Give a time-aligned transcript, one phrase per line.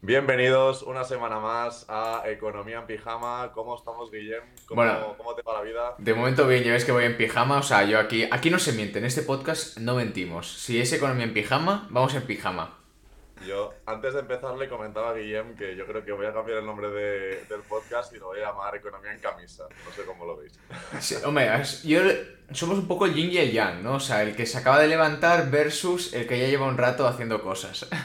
[0.00, 3.50] Bienvenidos una semana más a Economía en Pijama.
[3.52, 4.42] ¿Cómo estamos, Guillem?
[4.66, 5.14] ¿Cómo, Bueno.
[5.16, 5.94] ¿cómo te va la vida?
[5.98, 8.60] De momento bien, ya ves que voy en pijama, o sea, yo aquí, aquí no
[8.60, 10.52] se miente, en este podcast no mentimos.
[10.52, 12.78] Si es economía en pijama, vamos en pijama.
[13.46, 16.58] Yo, antes de empezar, le comentaba a Guillem que yo creo que voy a cambiar
[16.58, 19.64] el nombre de- del podcast y lo voy a llamar Economía en Camisa.
[19.84, 20.58] No sé cómo lo veis.
[21.00, 21.50] Sí, hombre,
[21.84, 22.00] yo,
[22.52, 23.94] somos un poco el yin y el yang, ¿no?
[23.96, 27.06] O sea, el que se acaba de levantar versus el que ya lleva un rato
[27.08, 27.88] haciendo cosas.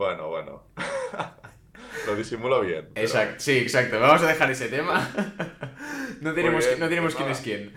[0.00, 0.62] Bueno, bueno.
[2.06, 2.88] lo disimulo bien.
[2.94, 4.00] pero- Exacto, sí, exacto.
[4.00, 5.06] Vamos a dejar ese tema.
[6.22, 7.74] No bien, no diremos pues quién es quién.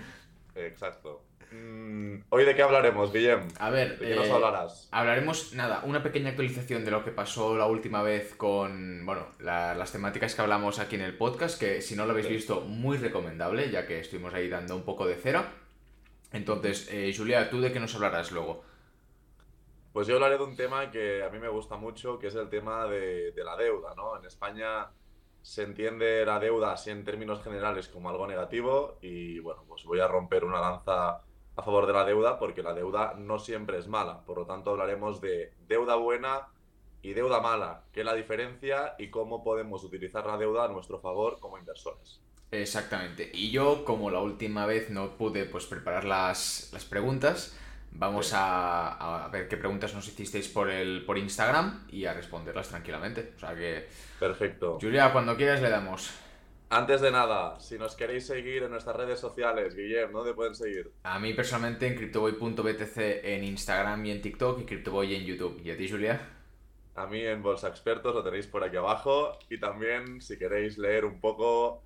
[0.56, 1.22] Exacto.
[1.52, 3.48] Mm, ¿Hoy de qué hablaremos, Guillem?
[3.60, 4.88] A ver, ¿De qué nos eh, hablarás?
[4.92, 9.76] Hablaremos, nada, una pequeña actualización de lo que pasó la última vez con, bueno, la-
[9.76, 12.34] las temáticas que hablamos aquí en el podcast, que si no lo habéis Sí.
[12.34, 15.52] visto, muy recomendable, ya que estuvimos ahí dando un poco de cera.
[16.32, 18.64] Entonces, eh, Julia, ¿tú de qué nos hablarás luego?
[19.94, 22.50] Pues yo hablaré de un tema que a mí me gusta mucho, que es el
[22.50, 24.18] tema de, la deuda, ¿no?
[24.18, 24.90] En España
[25.44, 30.00] se entiende la deuda así en términos generales como algo negativo y bueno, pues voy
[30.00, 31.22] a romper una lanza
[31.56, 34.26] a favor de la deuda porque la deuda no siempre es mala.
[34.26, 36.48] Por lo tanto, hablaremos de deuda buena
[37.04, 41.02] y deuda mala, qué es la diferencia y cómo podemos utilizar la deuda a nuestro
[41.02, 42.20] favor como inversores.
[42.50, 43.30] Exactamente.
[43.32, 47.56] Y yo, como la última vez no pude pues, preparar las, las preguntas,
[47.96, 48.36] vamos Sí.
[48.36, 53.34] a, a ver qué preguntas nos hicisteis por, el, por Instagram y a responderlas tranquilamente.
[53.36, 53.88] O sea que,
[54.20, 54.78] Perfecto.
[54.82, 56.12] Julia, cuando quieras le damos.
[56.70, 60.92] Antes de nada, si nos queréis seguir en nuestras redes sociales, Guillem, ¿dónde pueden seguir?
[61.04, 65.62] A mí personalmente en CryptoBoy.btc en Instagram y en TikTok y CryptoBoy en YouTube.
[65.64, 66.20] ¿Y a ti, Julia?
[66.96, 71.06] A mí en Bolsa Expertos lo tenéis por aquí abajo y también si queréis leer
[71.06, 71.84] un poco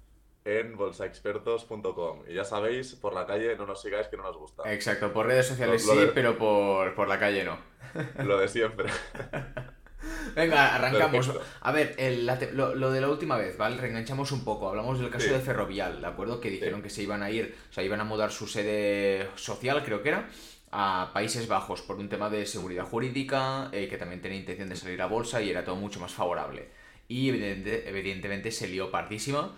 [0.48, 2.24] en bolsaexpertos.com.
[2.28, 4.64] Y ya sabéis, por la calle no nos sigáis que no nos gusta.
[4.72, 7.58] Exacto, por redes sociales Lo- lo sí, de- pero por, por la calle no.
[8.24, 8.90] Lo de siempre.
[10.36, 11.28] Venga, arrancamos.
[11.28, 11.48] Perfecto.
[11.62, 13.78] A ver, el- la lo, lo de la última vez, ¿vale?
[13.78, 14.70] Reenganchamos un poco.
[14.70, 15.34] Hablamos del caso Sí.
[15.34, 16.40] de Ferrovial, ¿de acuerdo?
[16.40, 16.84] Que dijeron Sí.
[16.84, 20.10] que se iban a ir, o sea, iban a mudar su sede social, creo que
[20.10, 20.30] era,
[20.72, 24.76] a Países Bajos por un tema de seguridad jurídica, eh, que también tenía intención de
[24.76, 26.70] salir a bolsa y era todo mucho más favorable.
[27.08, 29.58] Y evidente- evidentemente se lió partísima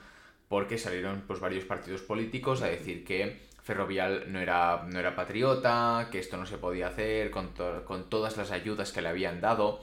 [0.50, 6.10] porque salieron pues varios partidos políticos a decir que Ferrovial no era, no era patriota,
[6.12, 7.52] que esto no se podía hacer con,
[7.86, 9.80] con todas las ayudas que le habían dado.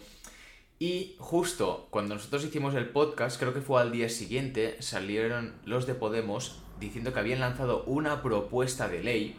[0.80, 5.86] Y justo cuando nosotros hicimos el podcast, creo que fue al día siguiente, salieron los
[5.86, 9.36] de Podemos diciendo que habían lanzado una propuesta de ley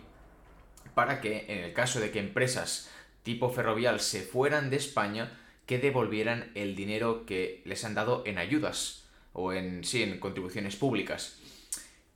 [0.96, 2.90] para que, en el caso de que empresas
[3.24, 8.38] tipo ferrovial se fueran de España, que devolvieran el dinero que les han dado en
[8.38, 9.07] ayudas
[9.38, 11.38] o en, sí, en contribuciones públicas.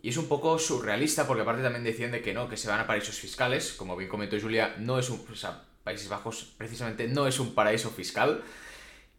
[0.01, 2.79] Y es un poco surrealista porque aparte también decían de que no, que se van
[2.79, 5.23] a paraísos fiscales, como bien comentó Julia, no es un,
[5.83, 8.43] Países Bajos precisamente no es un paraíso fiscal.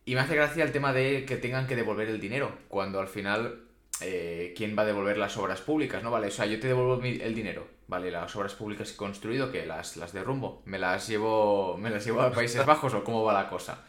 [0.05, 3.07] Y me hace gracia el tema de que tengan que devolver el dinero, cuando al
[3.07, 3.61] final,
[4.01, 6.03] eh, ¿quién va a devolver las obras públicas?
[6.03, 6.11] ¿No?
[6.11, 8.11] Vale, o sea, yo te devuelvo el dinero, ¿vale?
[8.11, 12.05] Las obras públicas que he construido, que las, las derrumbo, me las llevo, me las
[12.05, 13.85] llevo a Países Bajos o cómo va la cosa.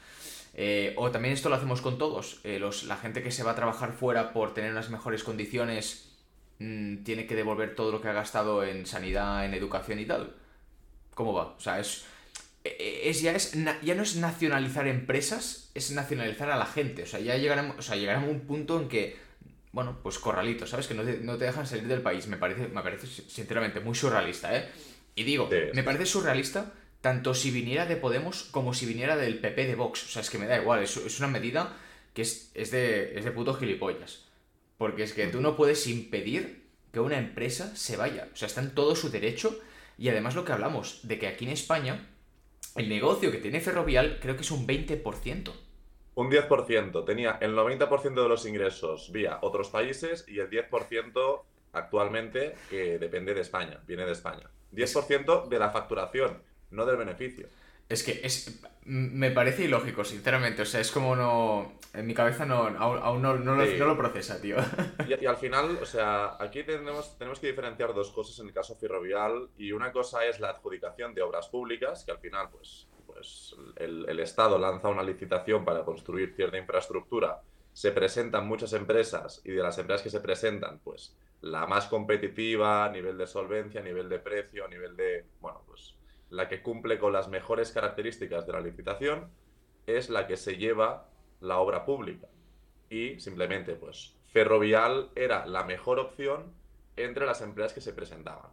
[0.53, 2.39] Eh, o también esto lo hacemos con todos.
[2.43, 6.11] eh, los, la gente que se va a trabajar fuera por tener unas mejores condiciones
[6.59, 10.35] mm, tiene que devolver todo lo que ha gastado en sanidad, en educación y tal.
[11.15, 11.55] ¿Cómo va?
[11.57, 12.05] O sea, es,
[12.63, 17.03] eh, es ya, es ya no es nacionalizar empresas, es nacionalizar a la gente.
[17.03, 19.17] O sea, ya llegaremos, o sea, llegaremos a un punto en que,
[19.71, 20.87] bueno, pues corralito, ¿sabes?
[20.87, 22.27] Que no te, no te dejan salir del país.
[22.27, 24.69] Me parece, me parece sinceramente muy surrealista, ¿eh?
[25.15, 29.39] Y digo, Sí, me parece surrealista tanto si viniera de Podemos como si viniera del
[29.39, 30.05] PP de Vox.
[30.05, 31.75] O sea, es que me da igual, es, una medida
[32.13, 34.29] que es, es, de, es de puto gilipollas.
[34.77, 36.63] Porque es que tú no puedes impedir
[36.93, 38.29] que una empresa se vaya.
[38.31, 39.59] O sea, está en todo su derecho.
[39.97, 42.07] Y además lo que hablamos, de que aquí en España,
[42.77, 45.51] el negocio que tiene Ferrovial creo que es un 20%.
[46.15, 47.05] Un 10%.
[47.05, 51.41] Tenía el 90% de los ingresos vía otros países y el 10%
[51.73, 54.49] actualmente que depende de España, viene de España.
[54.71, 56.41] 10% de la facturación,
[56.73, 57.47] no del beneficio.
[57.89, 60.61] Es que es, me parece ilógico, sinceramente.
[60.61, 61.73] O sea, es como no...
[61.93, 63.75] En mi cabeza no, aún, aún no, no lo, Sí.
[63.77, 64.55] no lo procesa, tío.
[65.07, 68.53] Y, y al final, o sea, aquí tenemos, tenemos que diferenciar dos cosas en el
[68.53, 72.87] caso ferrovial y una cosa es la adjudicación de obras públicas, que al final, pues,
[73.05, 77.41] pues el, el Estado lanza una licitación para construir cierta infraestructura,
[77.73, 82.85] se presentan muchas empresas y de las empresas que se presentan, pues la más competitiva
[82.85, 85.93] a nivel de solvencia, a nivel de precio, a nivel de, bueno, pues
[86.33, 89.29] la que cumple con las mejores características de la licitación
[89.85, 91.07] es la que se lleva
[91.41, 92.27] la obra pública
[92.89, 96.51] y simplemente pues Ferrovial era la mejor opción
[96.95, 98.51] entre las empresas que se presentaban.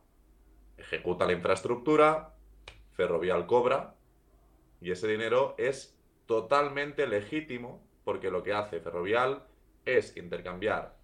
[0.77, 2.35] Ejecuta la infraestructura,
[2.93, 3.95] Ferrovial cobra
[4.83, 9.47] y ese dinero es totalmente legítimo porque lo que hace Ferrovial
[9.87, 10.99] es intercambiar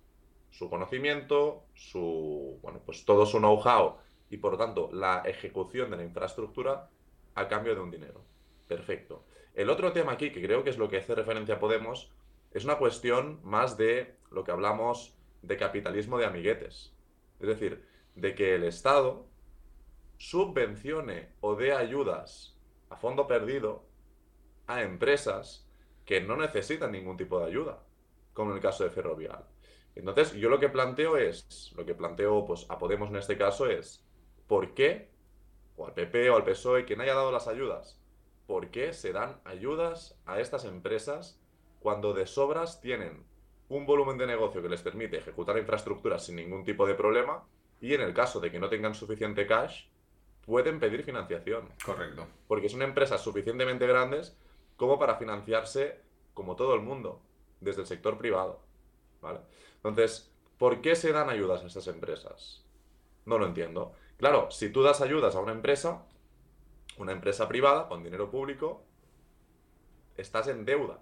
[0.51, 3.97] su conocimiento, su, bueno, pues todo su know-how
[4.31, 6.89] y por lo tanto la ejecución de la infraestructura
[7.35, 8.25] a cambio de un dinero.
[8.67, 9.25] Perfecto.
[9.55, 12.13] El otro tema aquí, que creo que es lo que hace referencia a Podemos,
[12.53, 16.95] es una cuestión más de lo que hablamos de capitalismo de amiguetes.
[17.41, 19.27] Es decir, de que el Estado
[20.19, 22.57] subvencione o dé ayudas
[22.89, 23.85] a fondo perdido
[24.67, 25.69] a empresas
[26.05, 27.83] que no necesitan ningún tipo de ayuda,
[28.33, 29.45] como en el caso de Ferrovial.
[29.95, 33.67] Entonces, yo lo que planteo es, lo que planteo pues, a Podemos en este caso
[33.67, 34.06] es,
[34.47, 35.11] ¿por qué,
[35.77, 38.01] o al PP o al PSOE, quien haya dado las ayudas,
[38.47, 41.41] por qué se dan ayudas a estas empresas
[41.81, 43.25] cuando de sobras tienen
[43.69, 47.45] un volumen de negocio que les permite ejecutar infraestructuras sin ningún tipo de problema
[47.81, 49.87] y en el caso de que no tengan suficiente cash,
[50.45, 51.69] pueden pedir financiación.
[51.85, 52.27] Correcto.
[52.47, 54.37] Porque son empresas suficientemente grandes
[54.77, 56.01] como para financiarse
[56.33, 57.21] como todo el mundo,
[57.61, 58.61] desde el sector privado.
[59.21, 59.41] ¿vale?
[59.77, 62.65] Entonces, ¿por qué se dan ayudas a estas empresas?
[63.25, 63.93] No lo entiendo.
[64.17, 66.07] Claro, si tú das ayudas a una empresa,
[66.99, 68.85] una empresa privada con dinero público,
[70.17, 70.99] estás en deuda,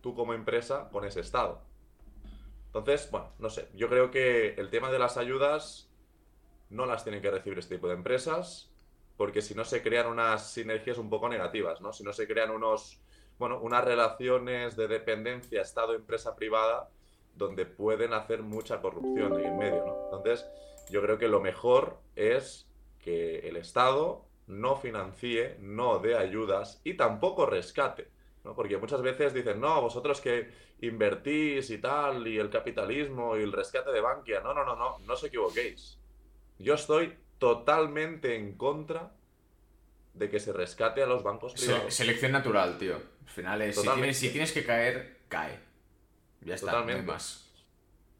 [0.00, 1.62] tú como empresa con ese Estado.
[2.66, 5.90] Entonces, bueno, no sé, yo creo que el tema de las ayudas
[6.70, 8.70] no las tienen que recibir este tipo de empresas,
[9.16, 11.92] porque si no se crean unas sinergias un poco negativas, ¿no?
[11.92, 13.00] Si no se crean unos,
[13.38, 16.90] bueno, unas relaciones de dependencia Estado-empresa privada
[17.34, 20.04] donde pueden hacer mucha corrupción en medio, ¿no?
[20.04, 20.46] Entonces,
[20.90, 26.94] yo creo que lo mejor es que el Estado no financie, no dé ayudas y
[26.94, 28.08] tampoco rescate.
[28.44, 28.54] ¿no?
[28.54, 30.50] Porque muchas veces dicen, no, vosotros que
[30.80, 34.40] invertís y tal, y el capitalismo y el rescate de Bankia.
[34.40, 35.98] No, no, no, no, no os equivoquéis.
[36.58, 39.12] Yo estoy totalmente en contra
[40.12, 41.92] de que se rescate a los bancos privados.
[41.92, 42.94] selección natural, tío.
[42.94, 43.76] Al final es,
[44.16, 45.58] si tienes, que caer, cae.
[46.42, 47.02] Ya está, totalmente.
[47.02, 47.43] más.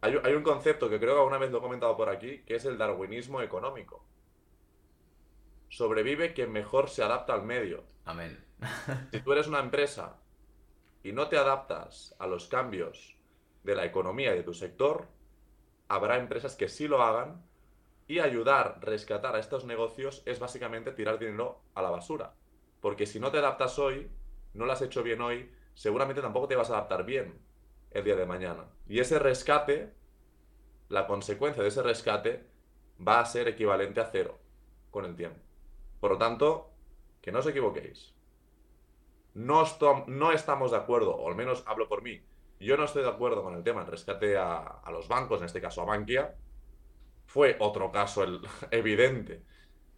[0.05, 2.57] Hay, hay un concepto que creo que alguna vez lo he comentado por aquí, que
[2.57, 4.05] es el darwinismo económico.
[5.71, 7.85] Sobrevive quien mejor se adapta al medio.
[8.05, 8.45] Amén.
[9.13, 10.21] si tú eres una empresa
[11.03, 13.17] y no te adaptas a los cambios
[13.63, 15.09] de la economía y de tu sector,
[15.89, 17.43] habrá empresas que sí lo hagan
[18.07, 22.35] y ayudar, rescatar a estos negocios es básicamente tirar dinero a la basura.
[22.83, 24.11] Porque si no te adaptas hoy,
[24.53, 27.43] no lo has hecho bien hoy, seguramente tampoco te vas a adaptar bien
[27.95, 28.67] el día de mañana.
[28.87, 29.95] Y ese rescate,
[30.89, 32.47] la consecuencia de ese rescate,
[33.07, 34.39] va a ser equivalente a cero
[34.91, 35.41] con el tiempo.
[36.01, 36.71] Por lo tanto,
[37.23, 38.15] que no os equivoquéis.
[39.33, 39.65] No,
[40.07, 42.23] no estamos de acuerdo, o al menos hablo por mí,
[42.61, 45.47] yo no estoy de acuerdo con el tema del rescate a, a los bancos, en
[45.47, 46.35] este caso a Bankia,
[47.27, 48.41] fue otro caso el,
[48.71, 49.43] evidente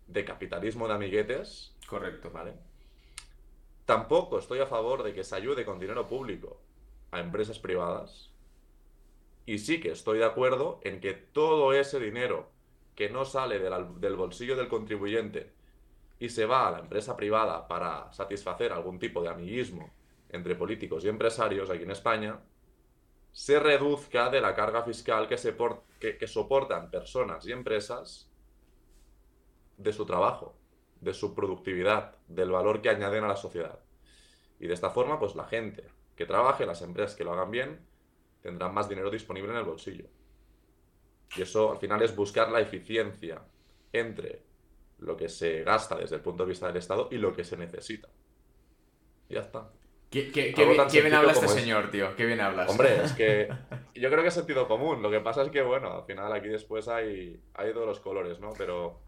[0.06, 1.76] de capitalismo de amiguetes.
[1.86, 2.30] Correcto.
[2.30, 2.54] ¿Vale?
[3.84, 6.60] Tampoco estoy a favor de que se ayude con dinero público
[7.10, 8.32] a empresas privadas.
[9.44, 12.50] Y sí que estoy de acuerdo en que todo ese dinero
[12.94, 15.52] que no sale del bolsillo del contribuyente
[16.18, 19.92] y se va a la empresa privada para satisfacer algún tipo de amiguismo
[20.30, 22.40] entre políticos y empresarios aquí en España,
[23.32, 25.54] se reduzca de la carga fiscal que, se
[26.00, 28.30] que, soportan personas y empresas
[29.76, 30.56] de su trabajo,
[31.00, 33.78] de su productividad, del valor que añaden a la sociedad.
[34.58, 35.84] Y de esta forma, pues la gente
[36.16, 37.78] que trabaje, las empresas que lo hagan bien,
[38.42, 40.06] tendrán más dinero disponible en el bolsillo.
[41.36, 43.42] Y eso al final es buscar la eficiencia
[43.92, 44.42] entre
[44.98, 47.56] lo que se gasta desde el punto de vista del Estado y lo que se
[47.56, 48.08] necesita.
[49.28, 49.70] ya está.
[50.08, 50.30] Qué,
[51.02, 52.14] bien, habla este señor, tío.
[52.16, 52.70] Qué bien hablas.
[52.70, 53.48] Hombre, es que
[53.94, 55.02] yo creo que es sentido común.
[55.02, 58.40] Lo que pasa es que, bueno, al final aquí después hay, hay todos los colores,
[58.40, 58.52] ¿no?
[58.56, 59.00] Pero.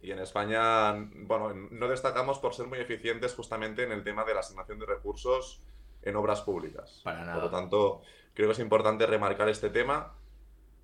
[0.00, 4.34] Y en España, bueno, no destacamos por ser muy eficientes justamente en el tema de
[4.34, 5.62] la asignación de recursos
[6.04, 7.00] en obras públicas.
[7.04, 7.34] Para nada.
[7.34, 8.02] Por lo tanto,
[8.34, 10.14] creo que es importante remarcar este tema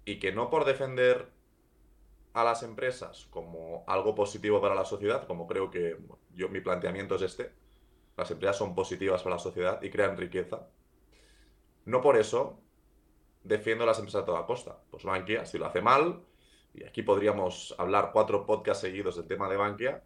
[0.05, 1.29] y que no por defender
[2.33, 5.97] a las empresas como algo positivo para la sociedad, como creo que
[6.35, 7.53] yo mi planteamiento es este,
[8.17, 10.69] las empresas son positivas para la sociedad y crean riqueza.
[11.87, 12.61] No por eso
[13.43, 14.79] defiendo las empresas a toda costa.
[14.91, 16.23] Pues Bankia, si lo hace mal,
[16.75, 20.03] y aquí podríamos hablar cuatro podcasts seguidos del tema de Bankia,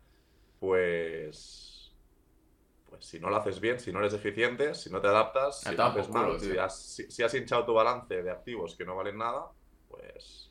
[0.60, 1.73] pues,
[2.94, 5.74] pues si no lo haces bien, si no eres eficiente, si no te adaptas, si
[5.76, 9.50] haces mal, si has, hinchado tu balance de activos que no valen nada,
[9.88, 10.50] pues,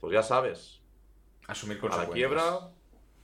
[0.00, 0.80] pues ya sabes.
[1.46, 2.70] Asumir A la quiebra,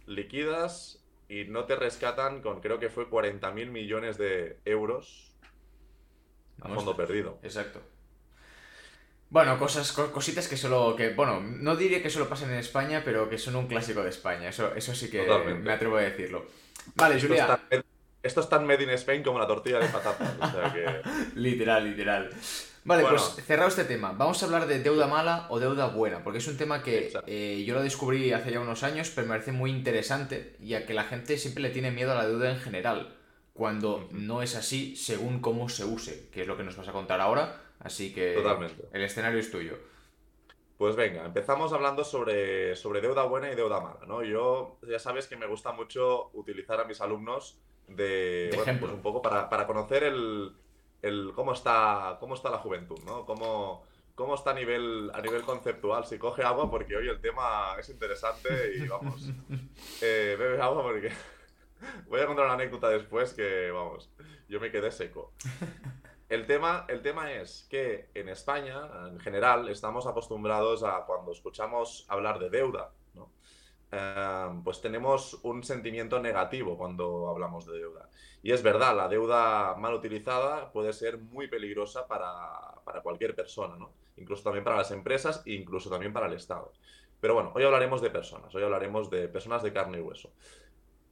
[0.06, 5.34] liquidas y no te rescatan con creo que fue 40.000 millones de euros
[6.60, 7.38] a fondo perdido.
[7.42, 7.80] Exacto.
[9.30, 13.30] Bueno, cosas, cositas que solo, que, bueno, no diría que solo pasen en España, pero
[13.30, 14.50] que son un clásico de España.
[14.50, 15.26] Eso, eso sí que
[15.62, 16.46] me atrevo a decirlo.
[16.94, 17.58] Vale, Julia.
[17.70, 17.86] esto
[18.22, 20.34] es tan made in Spain como la tortilla de patatas.
[20.40, 21.02] o sea que...
[21.40, 22.30] literal, literal.
[22.84, 26.38] Vale, pues cerrado este tema, vamos a hablar de deuda mala o deuda buena, porque
[26.38, 29.52] es un tema que eh, yo lo descubrí hace ya unos años, pero me parece
[29.52, 33.16] muy interesante, ya que la gente siempre le tiene miedo a la deuda en general,
[33.52, 36.92] cuando no es así según cómo se use, que es lo que nos vas a
[36.92, 38.88] contar ahora, así que Totalmente.
[38.92, 39.78] el escenario es tuyo.
[40.76, 44.24] Pues venga, empezamos hablando sobre, sobre deuda buena y deuda mala, ¿no?
[44.24, 49.02] Yo ya sabes que me gusta mucho utilizar a mis alumnos de, bueno, pues un
[49.02, 50.52] poco para, para conocer el,
[51.02, 53.26] el cómo está, cómo está la juventud, ¿no?
[53.26, 53.84] Cómo,
[54.14, 56.06] cómo está a nivel, a nivel conceptual.
[56.06, 59.30] Si coge agua, porque hoy el tema es interesante y vamos.
[60.00, 61.10] Eh, bebe agua porque.
[62.08, 64.08] Voy a contar una anécdota después que, vamos,
[64.48, 65.32] yo me quedé seco.
[66.28, 72.06] El tema, el tema es que en España, en general, estamos acostumbrados a cuando escuchamos
[72.08, 72.92] hablar de deuda,
[73.94, 78.08] Eh, pues tenemos un sentimiento negativo cuando hablamos de deuda.
[78.42, 83.92] Y es verdad, la deuda mal utilizada puede ser muy peligrosa para, cualquier persona, ¿no?
[84.16, 86.72] Incluso también para las empresas e incluso también para el Estado.
[87.20, 90.32] Pero bueno, hoy hablaremos de personas, hoy hablaremos de personas de carne y hueso.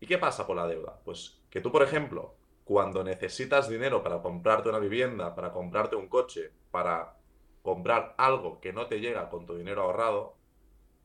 [0.00, 0.98] ¿Y qué pasa con la deuda?
[1.04, 2.34] Pues que tú, por ejemplo,
[2.64, 7.16] cuando necesitas dinero para comprarte una vivienda, para comprarte un coche, para
[7.62, 10.36] comprar algo que no te llega con tu dinero ahorrado,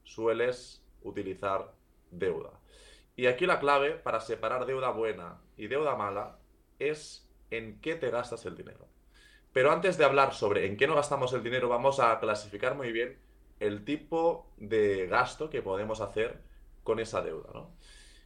[0.03, 1.71] sueles utilizar
[2.11, 2.51] deuda.
[3.15, 6.37] Y aquí la clave para separar deuda buena y deuda mala
[6.79, 8.87] es en qué te gastas el dinero.
[9.53, 12.91] Pero antes de hablar sobre en qué no gastamos el dinero, vamos a clasificar muy
[12.91, 13.17] bien
[13.61, 16.41] el tipo de gasto que podemos hacer
[16.83, 17.69] con esa deuda.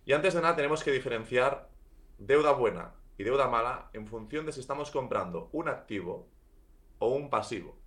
[0.06, 1.70] Y antes de nada tenemos que diferenciar
[2.18, 6.28] deuda buena y deuda mala en función de si estamos comprando un activo
[6.98, 7.78] o un pasivo.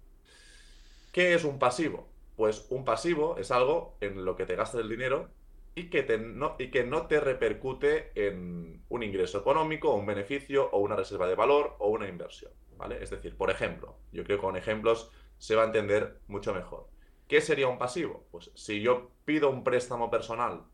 [1.10, 2.11] ¿Qué es un pasivo?
[2.42, 5.28] Pues un pasivo es algo en lo que te gastas el dinero
[5.76, 10.68] y que, te no, y que no te repercute en un ingreso económico, un beneficio
[10.72, 12.50] o una reserva de valor o una inversión.
[12.76, 13.00] ¿vale?
[13.00, 16.88] Es decir, por ejemplo, yo creo que con ejemplos se va a entender mucho mejor.
[17.28, 18.26] ¿Qué sería un pasivo?
[18.32, 20.64] Pues si yo pido un préstamo personal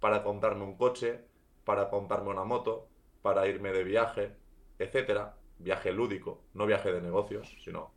[0.00, 1.26] para comprarme un coche,
[1.66, 2.88] para comprarme una moto,
[3.20, 4.34] para irme de viaje,
[4.78, 7.92] etcétera, viaje lúdico, no viaje de negocios, sino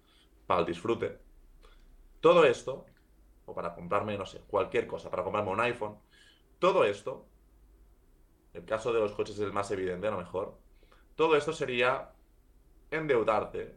[0.47, 1.17] para el disfrute.
[2.19, 2.87] Todo esto,
[3.45, 5.97] o para comprarme, no sé, cualquier cosa, para comprarme un iPhone,
[6.59, 7.25] todo esto,
[8.53, 10.57] el caso de los coches es el más evidente, a lo mejor,
[11.15, 12.11] todo esto sería
[12.91, 13.75] endeudarte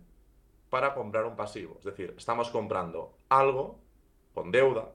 [0.70, 1.76] para comprar un pasivo.
[1.78, 3.80] Es decir, estamos comprando algo
[4.34, 4.94] con deuda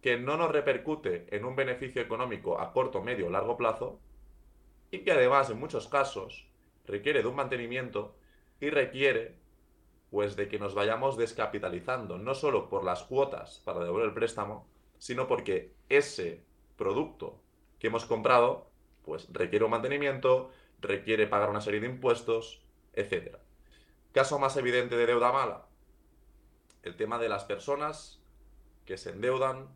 [0.00, 3.98] que no nos repercute en un beneficio económico a corto, medio o largo plazo
[4.90, 6.46] y que además en muchos casos
[6.86, 8.14] requiere de un mantenimiento
[8.60, 9.38] y requiere
[10.10, 14.66] pues de que nos vayamos descapitalizando, no solo por las cuotas para devolver el préstamo,
[14.98, 16.42] sino porque ese
[16.76, 17.40] producto
[17.78, 18.70] que hemos comprado,
[19.04, 22.62] pues requiere un mantenimiento, requiere pagar una serie de impuestos,
[22.94, 23.36] etc.
[24.12, 25.66] Caso más evidente de deuda mala,
[26.82, 28.22] el tema de las personas
[28.84, 29.68] que se endeudan,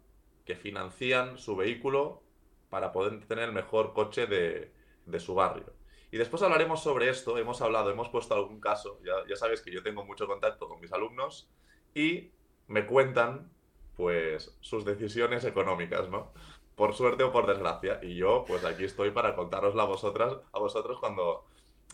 [0.44, 2.22] que financian su vehículo
[2.70, 4.72] para poder tener el mejor coche de,
[5.18, 5.72] su barrio.
[6.10, 9.70] Y después hablaremos sobre esto, hemos hablado, hemos puesto algún caso, ya, ya sabes que
[9.70, 11.48] yo tengo mucho contacto con mis alumnos
[11.94, 12.30] y
[12.66, 13.50] me cuentan
[13.96, 16.32] pues sus decisiones económicas, ¿no?
[16.80, 17.98] por suerte o por desgracia.
[18.00, 21.44] Y yo, pues aquí estoy para contarosla a vosotras, a vosotros cuando,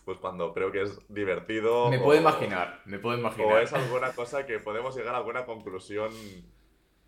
[0.05, 1.91] pues cuando creo que es divertido.
[1.91, 3.53] Me puedo imaginar, me puedo imaginar.
[3.53, 6.13] O es alguna cosa que podemos llegar a alguna conclusión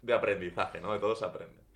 [0.02, 0.92] de aprendizaje, ¿no?
[0.92, 1.67] De todo se aprende.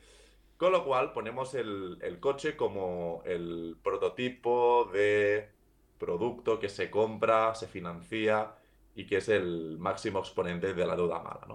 [0.62, 5.49] Con lo cual ponemos el, coche como el prototipo de
[5.99, 8.54] producto que se compra, se financia
[8.95, 11.49] y que es el máximo exponente de la deuda mala.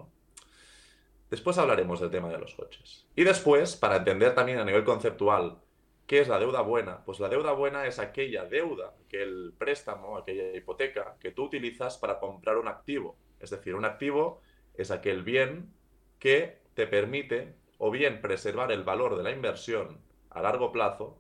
[1.30, 3.08] Después hablaremos del tema de los coches.
[3.16, 5.58] Y después, para entender también a nivel conceptual
[6.06, 10.18] qué es la deuda buena, pues la deuda buena es aquella deuda, que el préstamo,
[10.18, 13.16] aquella hipoteca que tú utilizas para comprar un activo.
[13.40, 14.42] Es decir, un activo
[14.74, 15.72] es aquel bien
[16.20, 21.20] que te permite o bien preservar el valor de la inversión a largo plazo,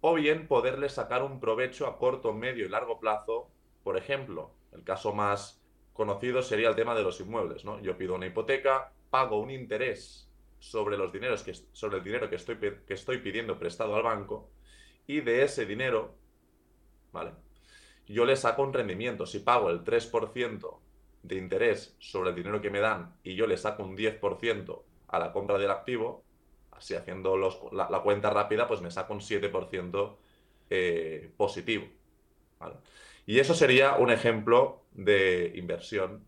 [0.00, 3.50] o bien poderle sacar un provecho a corto, medio y largo plazo.
[3.82, 7.64] Por ejemplo, el caso más conocido sería el tema de los inmuebles.
[7.64, 7.80] ¿no?
[7.80, 12.36] Yo pido una hipoteca, pago un interés sobre, los dineros que, sobre el dinero que
[12.36, 14.50] estoy, que estoy pidiendo prestado al banco
[15.06, 16.14] y de ese dinero,
[17.12, 17.32] ¿vale?
[18.06, 19.26] Yo le saco un rendimiento.
[19.26, 20.78] Si pago el 3%
[21.22, 25.18] de interés sobre el dinero que me dan y yo le saco un 10% a
[25.18, 26.24] la compra del activo,
[26.72, 30.16] así haciendo los, la, cuenta rápida, pues me saco un 7%
[30.70, 31.86] eh, positivo.
[33.26, 36.24] Y eso sería un ejemplo de inversión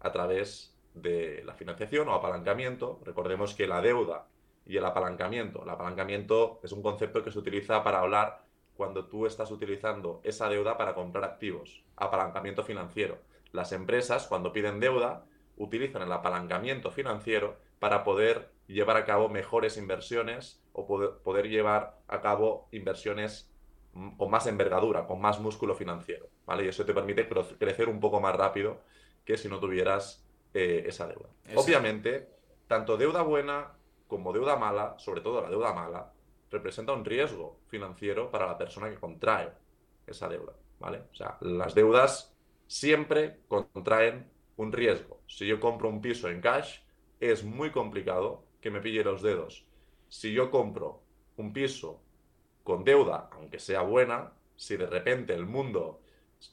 [0.00, 3.00] a través de la financiación o apalancamiento.
[3.04, 4.28] Recordemos que la deuda
[4.64, 8.44] y el apalancamiento, el apalancamiento es un concepto que se utiliza para hablar
[8.76, 13.18] cuando tú estás utilizando esa deuda para comprar activos, apalancamiento financiero.
[13.52, 15.24] Las empresas, cuando piden deuda,
[15.56, 20.86] utilizan el apalancamiento financiero para poder llevar a cabo mejores inversiones o
[21.22, 23.50] poder, llevar a cabo inversiones
[23.92, 26.64] mm, con más envergadura, con más músculo financiero, ¿vale?
[26.64, 27.28] Y eso te permite
[27.58, 28.80] crecer un poco más rápido
[29.24, 31.28] que si no tuvieras eh, esa deuda.
[31.54, 32.28] Obviamente,
[32.66, 33.72] tanto deuda buena
[34.06, 36.12] como deuda mala, sobre todo la deuda mala,
[36.50, 39.50] representa un riesgo financiero para la persona que contrae
[40.06, 41.02] esa deuda, ¿vale?
[41.12, 45.20] O sea, las deudas siempre contraen un riesgo.
[45.26, 46.80] Si yo compro un piso en cash,
[47.20, 49.66] es muy complicado que me pille los dedos.
[50.08, 51.02] Si yo compro
[51.36, 52.02] un piso
[52.62, 56.00] con deuda, aunque sea buena, si de repente el mundo,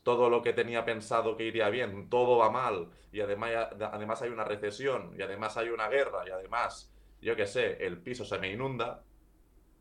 [0.04, 4.30] todo lo que tenía pensado que iría bien, todo va mal, y además, además hay
[4.30, 8.38] una recesión, y además hay una guerra, y además, yo qué sé, el piso se
[8.40, 9.04] me inunda,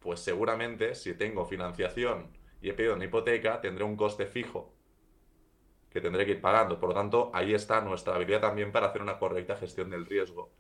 [0.01, 4.75] pues seguramente si tengo financiación y he pedido una hipoteca, tendré un coste fijo
[5.91, 6.81] que tendré que ir pagando.
[6.81, 10.51] Por lo tanto, ahí está nuestra habilidad también para hacer una correcta gestión del riesgo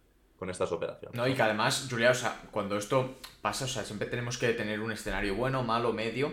[0.43, 1.17] con estas operaciones.
[1.17, 4.53] No, y que además, Julia, o sea, cuando esto pasa, o sea, siempre tenemos que
[4.55, 6.33] tener un escenario bueno, malo, medio,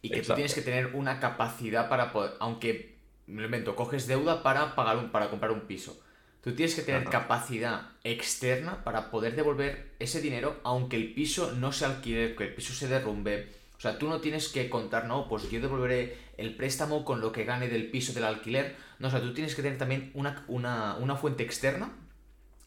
[0.00, 4.42] y que tú tienes que tener una capacidad para poder, aunque, me invento, coges deuda
[4.42, 6.02] para pagar un, para comprar un piso.
[6.40, 11.72] Tú tienes que tener capacidad externa para poder devolver ese dinero, aunque el piso no
[11.72, 15.28] se alquile, que el piso se derrumbe, o sea, tú no tienes que contar, no,
[15.28, 18.76] pues yo devolveré el préstamo con lo que gane del piso del alquiler.
[19.00, 21.90] No, o sea, tú tienes que tener también una, fuente externa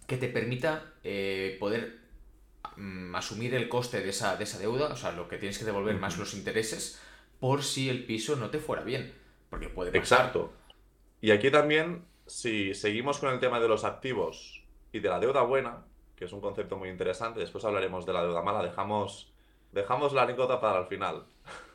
[0.07, 1.99] que te permita eh, poder
[2.75, 5.65] mm, asumir el coste de esa, de esa deuda, o sea, lo que tienes que
[5.65, 7.01] devolver más los intereses,
[7.39, 9.13] por si el piso no te fuera bien.
[9.49, 10.19] Porque puede pasar.
[10.19, 10.53] Exacto.
[11.21, 15.43] Y aquí también, si seguimos con el tema de los activos y de la deuda
[15.43, 15.85] buena,
[16.15, 19.33] que es un concepto muy interesante, después hablaremos de la deuda mala, dejamos
[19.75, 21.25] Dejamos la anécdota para el final.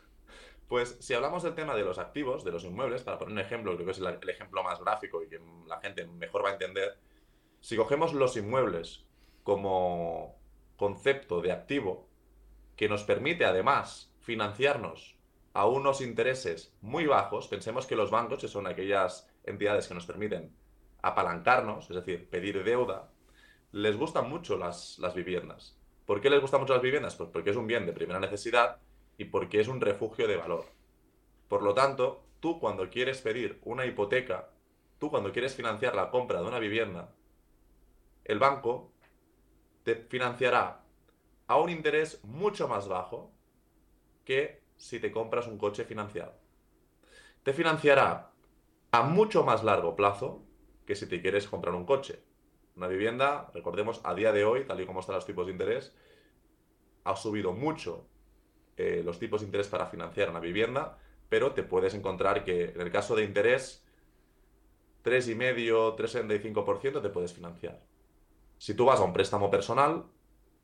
[0.68, 3.74] Pues si hablamos del tema de los activos, de los inmuebles, para poner un ejemplo,
[3.74, 6.96] creo que es el, ejemplo más gráfico y que la gente mejor va a entender,
[7.60, 9.04] si cogemos los inmuebles
[9.42, 10.36] como
[10.76, 12.08] concepto de activo,
[12.76, 15.16] que nos permite además financiarnos
[15.52, 20.06] a unos intereses muy bajos, pensemos que los bancos, que son aquellas entidades que nos
[20.06, 20.54] permiten
[21.02, 23.10] apalancarnos, es decir, pedir deuda,
[23.72, 25.76] les gustan mucho las, las viviendas.
[26.06, 27.16] ¿Por qué les gustan mucho las viviendas?
[27.16, 28.78] Pues porque es un bien de primera necesidad
[29.16, 30.64] y porque es un refugio de valor.
[31.48, 34.50] Por lo tanto, tú cuando quieres pedir una hipoteca,
[34.98, 37.12] tú cuando quieres financiar la compra de una vivienda,
[38.30, 38.92] el banco
[39.82, 40.84] te financiará
[41.48, 43.32] a un interés mucho más bajo
[44.24, 46.34] que si te compras un coche financiado.
[47.42, 48.30] Te financiará
[48.92, 50.44] a mucho más largo plazo
[50.86, 52.22] que si te quieres comprar un coche.
[52.76, 55.92] Una vivienda, recordemos, a día de hoy, tal y como están los tipos de interés,
[57.02, 58.06] ha subido mucho
[58.76, 62.80] eh, los tipos de interés para financiar una vivienda, pero te puedes encontrar que en
[62.80, 63.84] el caso de interés,
[65.02, 67.89] 3,5, 3,75% te puedes financiar.
[68.60, 70.04] Si tú vas a un préstamo personal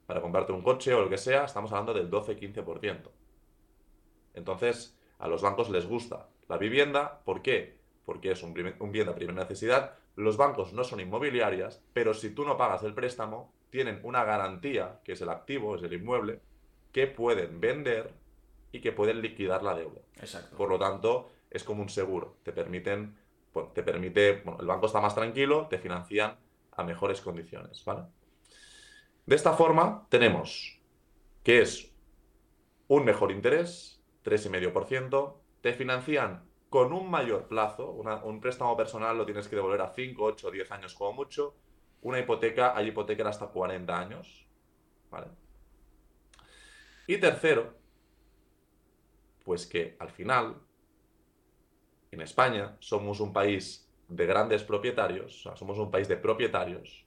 [0.06, 3.08] para comprarte un coche o lo que sea, estamos hablando del 12-15%.
[4.34, 7.22] Entonces, a los bancos les gusta la vivienda.
[7.24, 7.78] ¿Por qué?
[8.04, 12.34] Porque es un, un bien de primera necesidad, los bancos no son inmobiliarias, pero si
[12.34, 16.42] tú no pagas el préstamo, tienen una garantía, que es el activo, es el inmueble,
[16.92, 18.12] que pueden vender
[18.72, 20.02] y que pueden liquidar la deuda.
[20.16, 20.54] Exacto.
[20.54, 22.36] Por lo tanto, es como un seguro.
[22.42, 23.16] Te permiten,
[23.72, 26.36] te permite, bueno, el banco está más tranquilo, te financian
[26.76, 28.04] a mejores condiciones, ¿vale?
[29.24, 30.80] De esta forma, tenemos
[31.42, 31.92] que es
[32.88, 39.48] un mejor interés, 3,5%, te financian con un mayor plazo, un préstamo personal lo tienes
[39.48, 41.54] que devolver a 5, 8, 10 años como mucho.
[42.02, 44.46] Una hipoteca, hay hipoteca hasta 40 años.
[45.10, 45.28] ¿Vale?
[47.06, 47.78] Y tercero,
[49.44, 50.60] pues que al final,
[52.10, 57.06] en España, somos un país de grandes propietarios, somos un país de propietarios,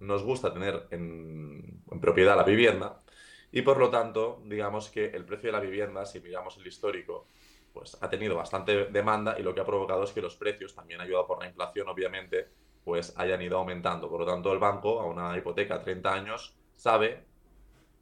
[0.00, 3.02] nos gusta tener en, en, propiedad la vivienda
[3.50, 7.26] y por lo tanto, digamos que el precio de la vivienda, si miramos el histórico,
[7.72, 11.00] pues ha tenido bastante demanda y lo que ha provocado es que los precios, también
[11.00, 12.48] ayudado por la inflación obviamente,
[12.84, 14.08] pues hayan ido aumentando.
[14.08, 17.24] Por lo tanto, el banco a una hipoteca a 30 años sabe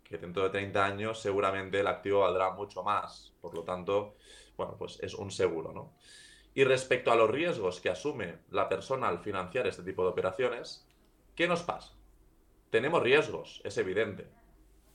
[0.03, 3.33] que dentro de 30 años seguramente el activo valdrá mucho más.
[3.40, 4.16] Por lo tanto,
[4.57, 5.94] bueno, pues es un seguro, ¿no?
[6.54, 10.86] Y respecto a los riesgos que asume la persona al financiar este tipo de operaciones,
[11.34, 11.94] ¿qué nos pasa?
[12.70, 14.26] Tenemos riesgos, es evidente.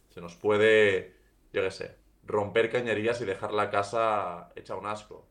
[0.10, 1.16] Se nos puede,
[1.54, 5.26] yo qué sé, romper cañerías y dejar la casa hecha un asco.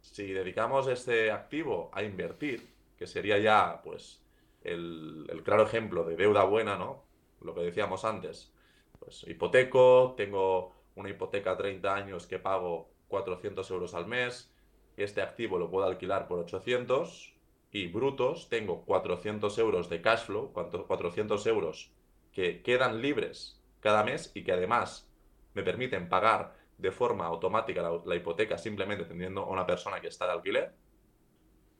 [0.00, 4.22] Si dedicamos este activo a invertir, que sería ya pues
[4.62, 7.04] el, claro ejemplo de deuda buena, ¿no?
[7.40, 8.52] Lo que decíamos antes.
[8.98, 14.51] Pues hipoteco, tengo una hipoteca a 30 años que pago 400 euros al mes,
[14.96, 17.34] este activo lo puedo alquilar por 800
[17.70, 21.92] y brutos tengo 400 euros de cash flow, 400 euros
[22.32, 25.10] que quedan libres cada mes y que además
[25.54, 30.26] me permiten pagar de forma automática la, hipoteca simplemente teniendo a una persona que está
[30.26, 30.74] de alquiler.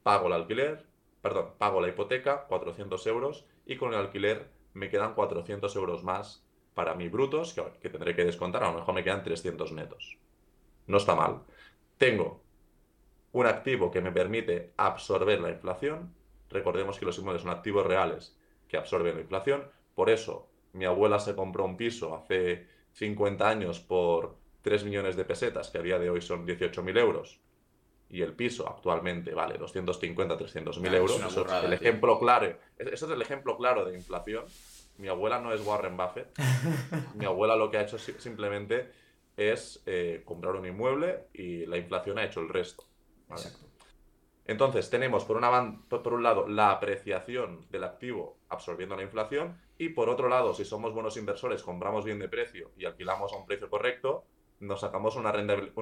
[0.02, 0.86] Pago el alquiler,
[1.20, 6.44] perdón, pago la hipoteca, 400 euros, y con el alquiler me quedan 400 euros más
[6.74, 10.18] para mi brutos, que, que tendré que descontar, a lo mejor me quedan 300 netos.
[10.86, 11.42] No está mal.
[11.98, 12.41] Tengo
[13.32, 16.14] un activo que me permite absorber la inflación.
[16.50, 19.64] Recordemos que los inmuebles son activos reales que absorben la inflación.
[19.94, 25.24] Por eso, mi abuela se compró un piso hace 50 años por 3 millones de
[25.24, 27.40] pesetas, que a día de hoy son 18.000 euros,
[28.12, 31.18] y el piso actualmente vale 250, 300 mil euros.
[31.18, 32.58] eso es el ejemplo claro.
[32.76, 34.44] Eso es el ejemplo claro de inflación.
[34.98, 36.28] Mi abuela no es Warren Buffett.
[37.14, 38.90] Mi abuela lo que ha hecho simplemente
[39.34, 42.84] es eh, comprar un inmueble y la inflación ha hecho el resto.
[43.32, 43.66] Exacto.
[44.44, 50.28] Entonces, tenemos por, un lado la apreciación del activo absorbiendo la inflación y por otro
[50.28, 54.24] lado, si somos buenos inversores, compramos bien de precio y alquilamos a un precio correcto,
[54.60, 55.32] nos sacamos una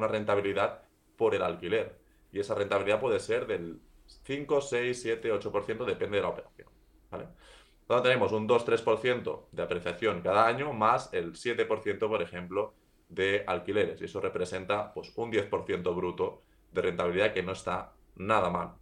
[0.09, 0.83] rentabilidad
[1.17, 1.99] por el alquiler.
[2.33, 3.81] Y esa rentabilidad puede ser del
[4.25, 6.69] 5, 6, 7, 8%, depende de la operación.
[7.11, 12.75] Entonces tenemos un 2-3% de apreciación cada año más el 7%, por ejemplo,
[13.09, 14.01] de alquileres.
[14.01, 18.73] Y eso representa pues, un 10% bruto de rentabilidad que no está nada mal.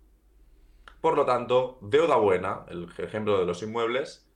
[1.00, 4.28] Por lo tanto, deuda buena, el ejemplo de los inmuebles,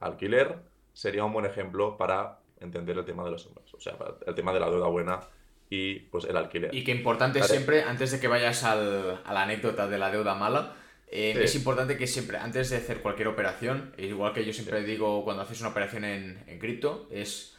[0.00, 0.60] alquiler,
[0.92, 3.74] sería un buen ejemplo para entender el tema de los inmuebles.
[3.74, 5.20] O sea, el tema de la deuda buena
[5.68, 6.74] y pues el alquiler.
[6.74, 10.34] Y que importante siempre, antes de que vayas al, a la anécdota de la deuda
[10.34, 10.74] mala,
[11.08, 15.22] eh, es importante que siempre, antes de hacer cualquier operación, igual que yo siempre digo
[15.24, 17.56] cuando haces una operación en, en cripto, es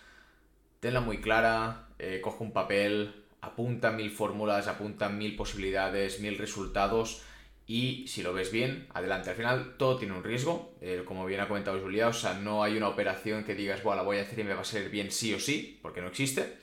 [0.79, 7.21] tenla muy clara, eh, coge un papel, apunta mil fórmulas, apunta mil posibilidades, mil resultados
[7.67, 9.29] y si lo ves bien, adelante.
[9.29, 12.63] Al final todo tiene un riesgo, eh, como bien ha comentado Julia, o sea, no
[12.63, 14.89] hay una operación que digas, bueno, la voy a hacer y me va a salir
[14.89, 16.57] bien sí o sí, porque no existe,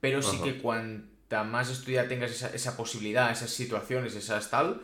[0.00, 4.80] pero sí que cuanta más estudiada tengas esa, posibilidad, esas situaciones, esas tal,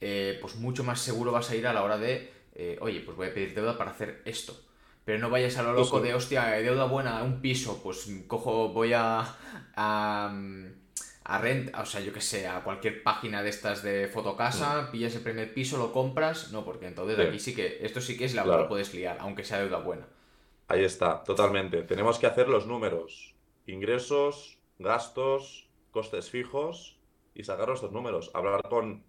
[0.00, 3.16] eh, pues mucho más seguro vas a ir a la hora de, eh, oye, pues
[3.16, 4.60] voy a pedir deuda para hacer esto.
[5.06, 8.92] Pero no vayas a lo loco de, hostia, deuda buena, un piso, pues cojo, voy
[8.92, 9.20] a,
[9.76, 10.36] a,
[11.22, 15.14] a renta, o sea, yo que sé, a cualquier página de estas de fotocasa, pillas
[15.14, 18.34] el primer piso, lo compras, no, porque entonces aquí sí que, esto sí que es
[18.34, 18.66] la claro.
[18.66, 20.08] puedes liar, aunque sea deuda buena.
[20.66, 21.82] Ahí está, totalmente.
[21.82, 23.36] Tenemos que hacer los números.
[23.66, 26.98] Ingresos, gastos, costes fijos
[27.32, 28.32] y sacar estos números.
[28.34, 29.04] Hablar con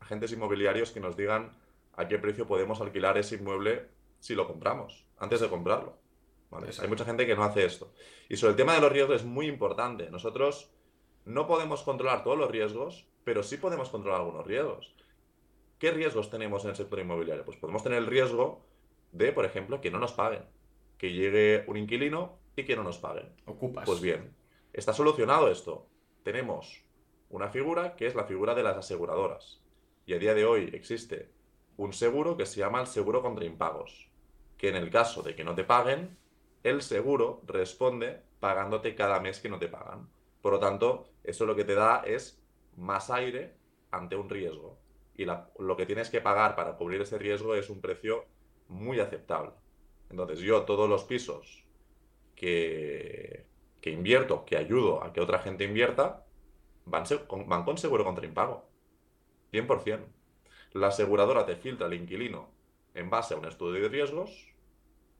[0.00, 1.52] agentes inmobiliarios que nos digan
[1.94, 3.88] a qué precio podemos alquilar ese inmueble
[4.20, 5.98] si lo compramos, antes de comprarlo.
[6.80, 7.92] Hay mucha gente que no hace esto.
[8.28, 10.10] Y sobre el tema de los riesgos es muy importante.
[10.10, 10.70] Nosotros
[11.24, 14.94] no podemos controlar todos los riesgos, pero sí podemos controlar algunos riesgos.
[15.78, 17.44] ¿Qué riesgos tenemos en el sector inmobiliario?
[17.44, 18.64] Pues podemos tener el riesgo
[19.12, 20.44] de, por ejemplo, que no nos paguen.
[20.96, 23.30] Que llegue un inquilino y que no nos paguen.
[23.44, 23.84] Ocupas.
[23.84, 24.34] Pues bien,
[24.72, 25.86] está solucionado esto.
[26.22, 26.82] Tenemos
[27.28, 29.60] una figura que es la figura de las aseguradoras.
[30.06, 31.30] Y a día de hoy existe
[31.76, 34.08] un seguro que se llama el seguro contra impagos.
[34.56, 36.16] Que en el caso de que no te paguen,
[36.62, 40.08] el seguro responde pagándote cada mes que no te pagan.
[40.42, 42.42] Por lo tanto, eso lo que te da es
[42.76, 43.54] más aire
[43.90, 44.78] ante un riesgo.
[45.14, 48.26] Y lo que tienes que pagar para cubrir ese riesgo es un precio
[48.68, 49.52] muy aceptable.
[50.10, 51.64] Entonces yo todos los pisos
[52.34, 53.46] que,
[53.80, 56.26] que invierto, que ayudo a que otra gente invierta,
[56.84, 57.04] van,
[57.46, 58.68] van con seguro contra impago.
[59.52, 60.00] 100%.
[60.72, 62.55] La aseguradora te filtra el inquilino
[62.96, 64.56] en base a un estudio de riesgos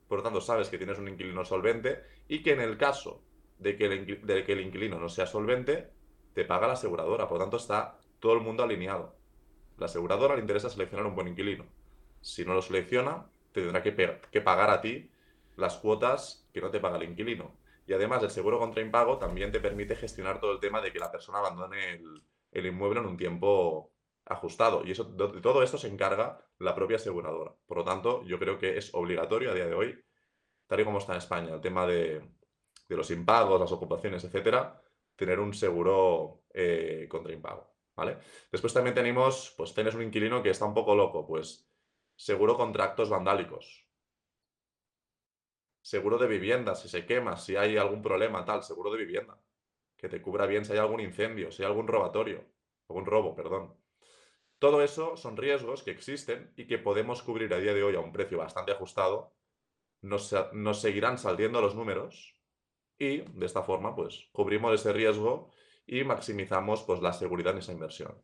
[0.07, 3.21] por lo tanto sabes que tienes un inquilino solvente y que en el caso
[3.59, 5.89] de que el, inquilino no sea solvente,
[6.33, 7.27] te paga la aseguradora.
[7.27, 9.15] Por lo tanto, está todo el mundo alineado.
[9.77, 11.65] La aseguradora le interesa seleccionar un buen inquilino.
[12.21, 15.09] Si no lo selecciona, te tendrá que, pagar a ti
[15.55, 17.55] las cuotas que no te paga el inquilino.
[17.85, 20.99] Y además, el seguro contra impago también te permite gestionar todo el tema de que
[20.99, 22.01] la persona abandone
[22.51, 23.91] el inmueble en un tiempo
[24.29, 24.85] ajustado.
[24.85, 27.55] Y eso, de todo esto se encarga la propia aseguradora.
[27.65, 30.03] Por lo tanto, yo creo que es obligatorio a día de hoy,
[30.67, 32.21] tal y como está en España, el tema de,
[32.89, 34.81] los impagos, las ocupaciones, etcétera,
[35.15, 37.73] tener un seguro eh, contra impago.
[37.95, 38.19] ¿vale?
[38.51, 41.69] Después también tenemos, pues tienes un inquilino que está un poco loco, pues
[42.15, 43.85] seguro contra actos vandálicos.
[45.81, 49.39] Seguro de vivienda, si se quema, si hay algún problema, tal, seguro de vivienda.
[49.95, 52.43] Que te cubra bien si hay algún incendio, si hay algún robatorio,
[52.89, 53.73] algún robo, perdón.
[54.59, 57.99] Todo eso son riesgos que existen y que podemos cubrir a día de hoy a
[57.99, 59.33] un precio bastante ajustado.
[60.01, 60.33] Nos,
[60.79, 62.35] seguirán saliendo los números
[62.97, 65.51] y de esta forma pues cubrimos ese riesgo
[65.85, 68.23] y maximizamos pues, la seguridad en esa inversión.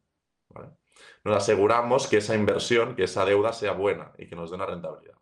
[1.24, 4.65] Nos aseguramos que esa inversión, que esa deuda sea buena y que nos dé una
[4.65, 5.17] rentabilidad.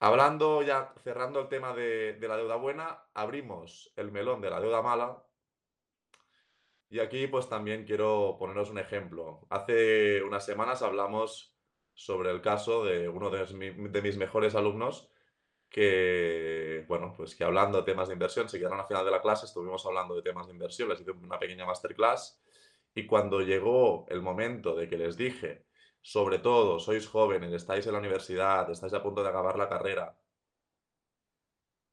[0.00, 4.60] Hablando ya, cerrando el tema de, de la deuda buena, abrimos el melón de la
[4.60, 5.27] deuda mala
[6.90, 9.46] y aquí pues también quiero poneros un ejemplo.
[9.50, 11.54] Hace unas semanas hablamos
[11.94, 15.10] sobre el caso de uno de, mis mejores alumnos
[15.68, 19.20] que, bueno, pues que hablando de temas de inversión, se quedaron al final de la
[19.20, 22.40] clase, estuvimos hablando de temas de inversión, les hice una pequeña masterclass
[22.94, 25.66] y cuando llegó el momento de que les dije,
[26.00, 30.18] sobre todo, sois jóvenes, estáis en la universidad, estáis a punto de acabar la carrera,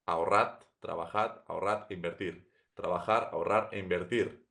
[0.06, 2.50] ahorrad, trabajad, ahorrad e invertir.
[2.76, 4.45] Trabajar, ahorrar e invertir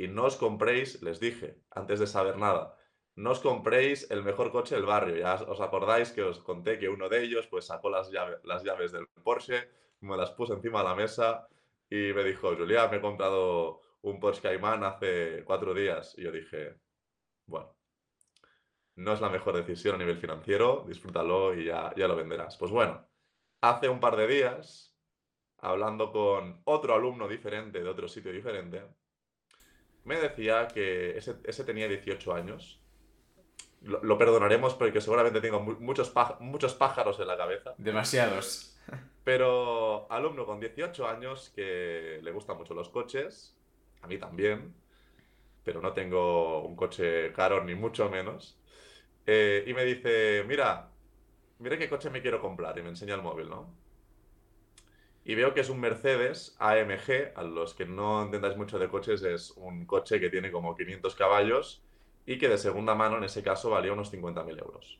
[0.00, 2.74] y no os compréis, les dije, antes de saber nada,
[3.16, 5.16] no os compréis el mejor coche del barrio.
[5.16, 8.10] Ya os acordáis que os conté que uno de ellos pues sacó las,
[8.44, 9.68] las llaves del Porsche,
[10.00, 11.46] me las puso encima de la mesa
[11.90, 16.14] y me dijo, Julia, me he comprado un Porsche Cayman hace cuatro días.
[16.16, 16.80] Y yo dije,
[17.44, 17.76] bueno,
[18.96, 22.56] no es la mejor decisión a nivel financiero, disfrútalo y ya, ya lo venderás.
[22.56, 23.06] Pues bueno,
[23.60, 24.96] hace un par de días,
[25.58, 28.82] hablando con otro alumno diferente de otro sitio diferente,
[30.04, 32.80] me decía que ese, tenía 18 años.
[33.82, 37.74] Lo, perdonaremos porque seguramente tengo muchos, muchos pájaros en la cabeza.
[37.78, 38.78] Demasiados.
[39.24, 43.56] Pero alumno con 18 años que le gustan mucho los coches,
[44.02, 44.74] a mí también,
[45.62, 48.58] pero no tengo un coche caro ni mucho menos.
[49.26, 50.90] Eh, y me dice, mira,
[51.58, 53.74] mira qué coche me quiero comprar y me enseña el móvil, ¿no?
[55.30, 59.22] Y veo que es un Mercedes AMG, a los que no entendáis mucho de coches,
[59.22, 61.84] es un coche que tiene como 500 caballos
[62.26, 64.98] y que de segunda mano en ese caso valía unos 50.000 euros.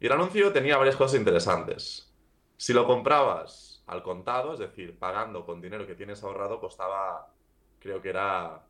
[0.00, 2.12] Y el anuncio tenía varias cosas interesantes.
[2.56, 7.32] Si lo comprabas al contado, es decir, pagando con dinero que tienes ahorrado, costaba,
[7.78, 8.64] creo que era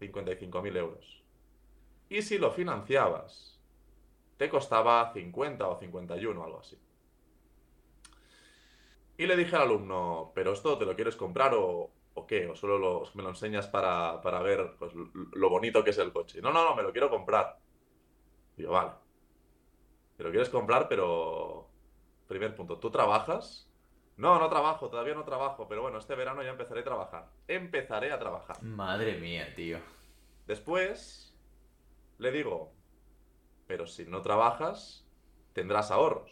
[0.00, 1.22] 55.000 euros.
[2.08, 3.60] Y si lo financiabas,
[4.38, 6.78] te costaba 50 o 51, algo así.
[9.16, 11.92] Y le dije al alumno, ¿pero esto te lo quieres comprar o,
[12.26, 12.48] qué?
[12.48, 16.40] ¿O solo me lo enseñas para, ver pues, lo bonito que es el coche?
[16.42, 17.58] No, no, no, me lo quiero comprar.
[18.56, 18.92] Digo, vale.
[20.16, 21.68] Te lo quieres comprar, pero...
[22.26, 23.70] Primer punto, ¿tú trabajas?
[24.16, 27.28] No, no trabajo, todavía no trabajo, pero bueno, este verano ya empezaré a trabajar.
[27.48, 28.62] Empezaré a trabajar.
[28.62, 29.78] Madre mía, tío.
[30.46, 31.36] Después,
[32.18, 32.72] le digo,
[33.66, 35.06] pero si no trabajas,
[35.52, 36.30] tendrás ahorros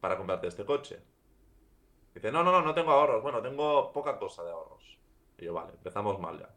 [0.00, 1.02] para comprarte este coche.
[2.14, 3.22] Dice, no, no, no, no tengo ahorros.
[3.22, 4.98] Bueno, tengo poca cosa de ahorros.
[5.38, 6.50] Y yo, vale, empezamos mal ya.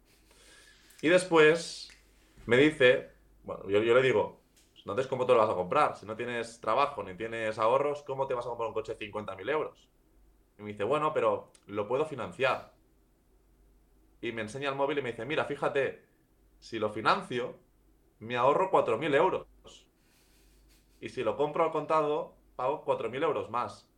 [1.01, 1.89] Y después
[2.45, 3.11] me dice,
[3.43, 4.41] bueno, yo, le digo,
[4.77, 5.95] entonces, ¿cómo te lo vas a comprar?
[5.95, 9.11] Si no tienes trabajo ni tienes ahorros, ¿cómo te vas a comprar un coche de
[9.11, 9.89] 50.000 euros?
[10.57, 12.73] Y me dice, bueno, pero lo puedo financiar.
[14.21, 16.05] Y me enseña el móvil y me dice, mira, fíjate,
[16.59, 17.57] si lo financio,
[18.19, 19.47] me ahorro 4.000 euros.
[21.01, 23.89] Y si lo compro al contado, pago 4.000 euros más.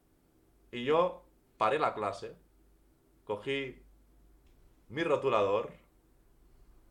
[0.72, 1.25] Y yo
[1.58, 2.36] paré la clase,
[3.24, 3.84] cogí
[4.90, 5.72] mi rotulador,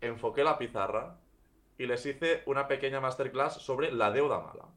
[0.00, 1.18] enfoqué la pizarra
[1.78, 4.68] y les hice una pequeña masterclass sobre la deuda mala.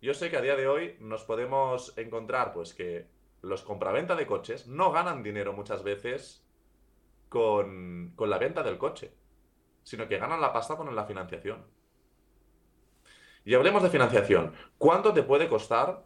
[0.00, 3.08] Yo sé que a día de hoy nos podemos encontrar pues que
[3.40, 6.44] los compraventa de coches no ganan dinero muchas veces
[7.28, 9.14] con, con la venta del coche,
[9.82, 11.64] sino que ganan la pasta con la financiación.
[13.44, 14.54] Y hablemos de financiación.
[14.78, 16.04] ¿Cuánto te puede costar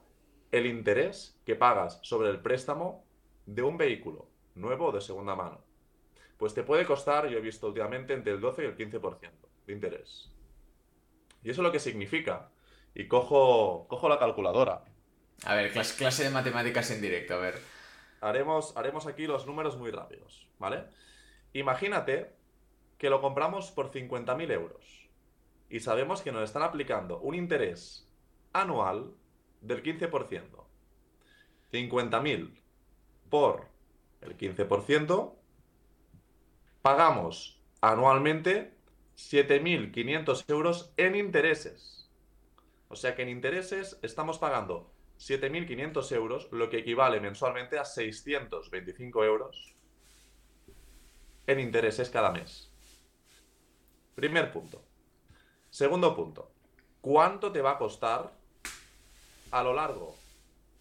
[0.58, 3.04] el interés que pagas sobre el préstamo
[3.46, 5.64] de un vehículo, nuevo o de segunda mano.
[6.36, 9.30] Pues te puede costar, yo he visto últimamente, entre el 12 y el 15%
[9.66, 10.32] de interés.
[11.42, 12.50] Y eso es lo que significa.
[12.94, 14.84] Y cojo, cojo la calculadora.
[15.44, 17.60] A ver, clase, clase de matemáticas en directo, a ver.
[18.20, 20.84] Haremos, haremos aquí los números muy rápidos, ¿vale?
[21.52, 22.34] Imagínate
[22.98, 25.08] que lo compramos por 50.000 euros
[25.68, 28.08] y sabemos que nos están aplicando un interés
[28.52, 29.12] anual
[29.60, 30.66] del 15%.
[31.72, 32.60] 50.000
[33.28, 33.68] por
[34.20, 35.34] el 15%,
[36.82, 38.74] pagamos anualmente
[39.16, 42.10] 7.500 euros en intereses.
[42.88, 49.24] O sea que en intereses estamos pagando 7.500 euros, lo que equivale mensualmente a 625
[49.24, 49.74] euros
[51.46, 52.72] en intereses cada mes.
[54.14, 54.84] Primer punto.
[55.70, 56.52] Segundo punto.
[57.00, 58.35] ¿Cuánto te va a costar
[59.50, 60.16] a lo largo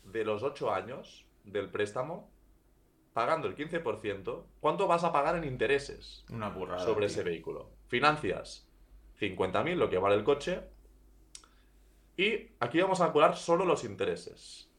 [0.04, 2.30] de los 8 años del préstamo,
[3.13, 7.69] pagando el 15%, ¿cuánto vas a pagar en intereses Una sobre ese vehículo?
[7.88, 8.67] Financias
[9.19, 10.62] 50.000, lo que vale el coche,
[12.17, 14.69] y aquí vamos a calcular solo los intereses.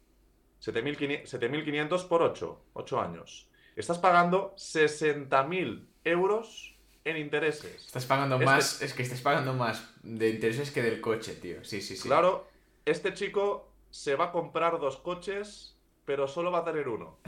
[0.62, 3.48] 7.500 por 8, 8 años.
[3.76, 7.86] Estás pagando 60.000 euros en intereses.
[7.86, 11.62] Estás pagando este más, es que estás pagando más de intereses que del coche, tío.
[11.64, 12.08] Sí, sí, sí.
[12.08, 12.48] Claro,
[12.84, 17.18] este chico se va a comprar dos coches, pero solo va a tener uno.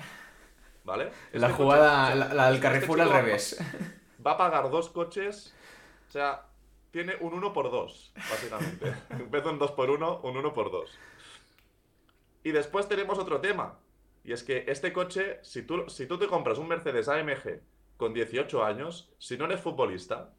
[0.84, 1.10] ¿Vale?
[1.32, 3.58] la este jugada, la, del este Carrefour al revés.
[4.26, 5.54] Va, a pagar dos coches,
[6.08, 6.46] o sea,
[6.90, 8.94] tiene un uno por dos, básicamente.
[9.10, 10.98] en vez de un dos por uno, un uno por dos.
[12.42, 13.78] Y después tenemos otro tema.
[14.24, 17.60] Y es que este coche, si tú, si tú te compras un Mercedes AMG
[17.96, 20.32] con 18 años, si no eres futbolista,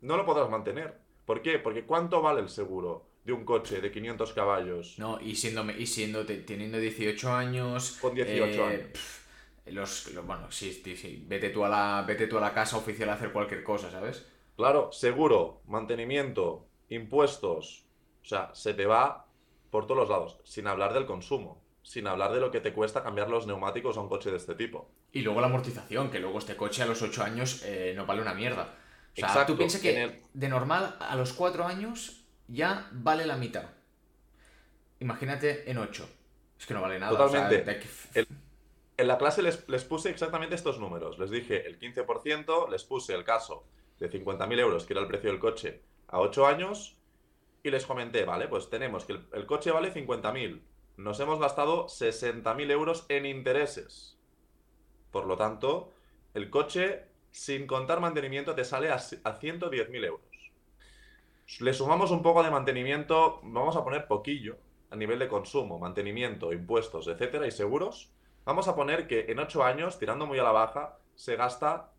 [0.00, 0.98] no lo podrás mantener.
[1.24, 1.58] ¿Por qué?
[1.58, 4.98] Porque ¿cuánto vale el seguro de un coche de 500 caballos?
[4.98, 7.98] No, y siendo, y siendo teniendo 18 años...
[8.00, 9.20] Con 18 eh, años.
[9.66, 13.12] los, bueno, sí, sí, Vete tú, a la, vete tú a la casa oficial a
[13.12, 14.26] hacer cualquier cosa, ¿sabes?
[14.56, 17.84] Claro, seguro, mantenimiento, impuestos.
[18.22, 19.26] O sea, se te va
[19.70, 23.02] por todos los lados, sin hablar del consumo, sin hablar de lo que te cuesta
[23.02, 24.88] cambiar los neumáticos a un coche de este tipo.
[25.12, 28.22] Y luego la amortización, que luego este coche a los 8 años eh, no vale
[28.22, 28.74] una mierda.
[29.12, 32.17] O sea, tú piensas que de normal a los 4 años
[32.48, 33.66] ya vale la mitad.
[35.00, 36.08] Imagínate en 8.
[36.58, 37.16] Es que no vale nada.
[37.16, 37.80] Totalmente.
[38.96, 41.18] en la clase les, les, puse exactamente estos números.
[41.18, 43.64] Les dije el 15%, les puse el caso
[44.00, 46.98] de 50.000 euros, que era el precio del coche, a 8 años,
[47.62, 50.62] y les comenté, vale, pues tenemos que el, coche vale 50.000,
[50.96, 54.18] nos hemos gastado 60.000 euros en intereses.
[55.10, 55.92] Por lo tanto,
[56.34, 60.27] el coche, sin contar mantenimiento, te sale a, a 110.000 euros.
[61.60, 64.58] Le sumamos un poco de mantenimiento, vamos a poner poquillo
[64.90, 68.12] a nivel de consumo, mantenimiento, impuestos, etcétera, y seguros.
[68.44, 71.92] Vamos a poner que en 8 años, tirando muy a la baja, se gasta,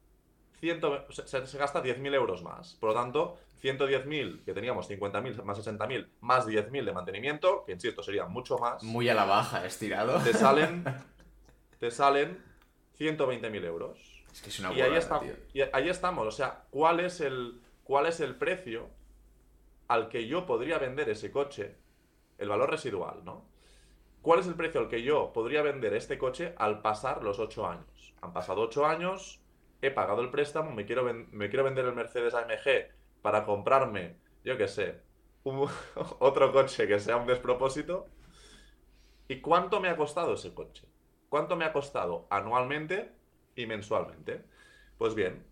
[0.60, 2.76] 100, se, se gasta 10.000 euros más.
[2.76, 8.02] Por lo tanto, 110.000, que teníamos 50.000 más 60.000, más 10.000 de mantenimiento, que insisto,
[8.02, 8.82] sería mucho más.
[8.84, 10.20] Muy a la baja, estirado.
[10.24, 10.84] Te salen,
[11.80, 12.42] te salen
[12.98, 14.24] 120.000 euros.
[14.32, 15.22] Es que es una y ahí, está,
[15.54, 18.90] y ahí estamos, o sea, ¿cuál es, el, ¿cuál es el precio
[19.90, 21.76] al que yo podría vender ese coche?
[22.38, 23.46] El valor residual, ¿no?
[24.22, 27.68] ¿Cuál es el precio al que yo podría vender este coche al pasar los 8
[27.68, 28.14] años?
[28.22, 29.42] Han pasado 8 años,
[29.82, 34.58] he pagado el préstamo, me quiero, me quiero vender el Mercedes AMG para comprarme, yo
[34.58, 35.02] qué sé,
[36.20, 38.08] otro coche que sea un despropósito.
[39.28, 40.88] ¿Y cuánto me ha costado ese coche?
[41.30, 43.12] ¿Cuánto me ha costado anualmente
[43.56, 44.44] y mensualmente?
[44.98, 45.46] Pues bien,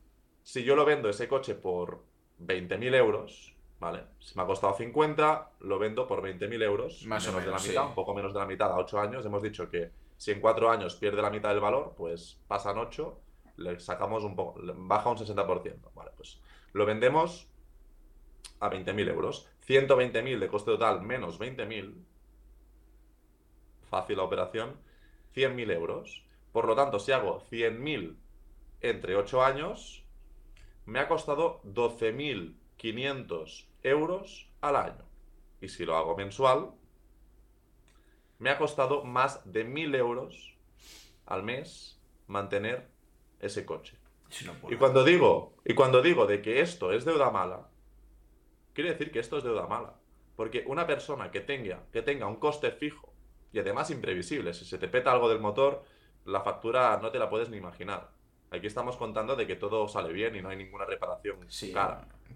[0.43, 2.04] si yo lo vendo ese coche por
[2.39, 4.04] 20.000 euros, ¿vale?
[4.20, 7.88] Si me ha costado 50, lo vendo por 20.000 euros, Más menos, de la mitad,
[7.88, 9.26] un poco menos de la mitad, a 8 años.
[9.26, 13.20] Hemos dicho que si en 4 años pierde la mitad del valor, pues pasan 8,
[13.58, 15.94] le sacamos un poco, baja un 60%.
[15.94, 16.42] Vale, pues
[16.74, 17.48] lo vendemos
[18.60, 19.48] a 20.000 euros.
[19.68, 21.94] 120.000 de coste total menos 20.000.
[23.90, 24.76] Fácil la operación.
[25.36, 26.26] 100.000 euros.
[26.52, 28.16] Por lo tanto, si hago 100.000
[28.82, 30.04] entre 8 años,
[30.86, 31.62] me ha costado
[32.78, 35.06] 12.500 euros al año.
[35.62, 36.72] Y si lo hago mensual,
[38.40, 40.58] me ha costado más de 1.000 euros
[41.26, 42.88] al mes mantener
[43.40, 43.98] ese coche.
[44.70, 47.70] y cuando digo, y cuando digo de que esto es deuda mala,
[48.74, 49.96] quiere decir que esto es deuda mala.
[50.36, 53.12] Porque una persona que tenga, que tenga un coste fijo
[53.52, 55.84] y además imprevisible, si se te peta algo del motor,
[56.26, 58.12] la factura no te la puedes ni imaginar.
[58.50, 61.74] Aquí estamos contando de que todo sale bien y no hay ninguna reparación sí,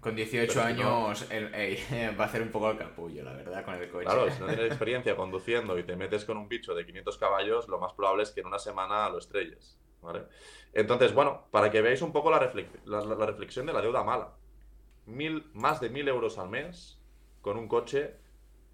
[0.00, 4.04] Con 18 años va a hacer un poco el capullo, la verdad, con el coche.
[4.04, 7.68] Claro, si no tienes experiencia conduciendo y te metes con un bicho de 500 caballos,
[7.68, 9.78] lo más probable es que en una semana lo estrelles.
[10.72, 12.40] Entonces, bueno, para que veáis un poco la,
[12.84, 14.32] la reflexión de la deuda mala
[15.06, 16.98] mil, más de mil euros al mes
[17.40, 18.16] con un coche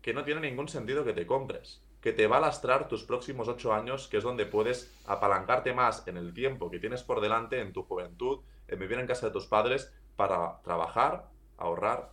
[0.03, 3.49] que no tiene ningún sentido que te compres, que te va a lastrar tus próximos
[3.49, 7.61] ocho años, que es donde puedes apalancarte más en el tiempo que tienes por delante,
[7.61, 12.13] en tu juventud, en vivir en casa de tus padres, para trabajar, ahorrar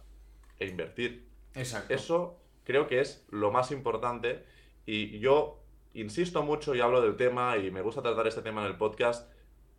[0.60, 1.28] e invertir.
[1.54, 1.94] Exacto.
[1.94, 4.46] Eso creo que es lo más importante
[4.86, 5.62] y yo
[5.94, 9.32] insisto mucho y hablo del tema y me gusta tratar este tema en el podcast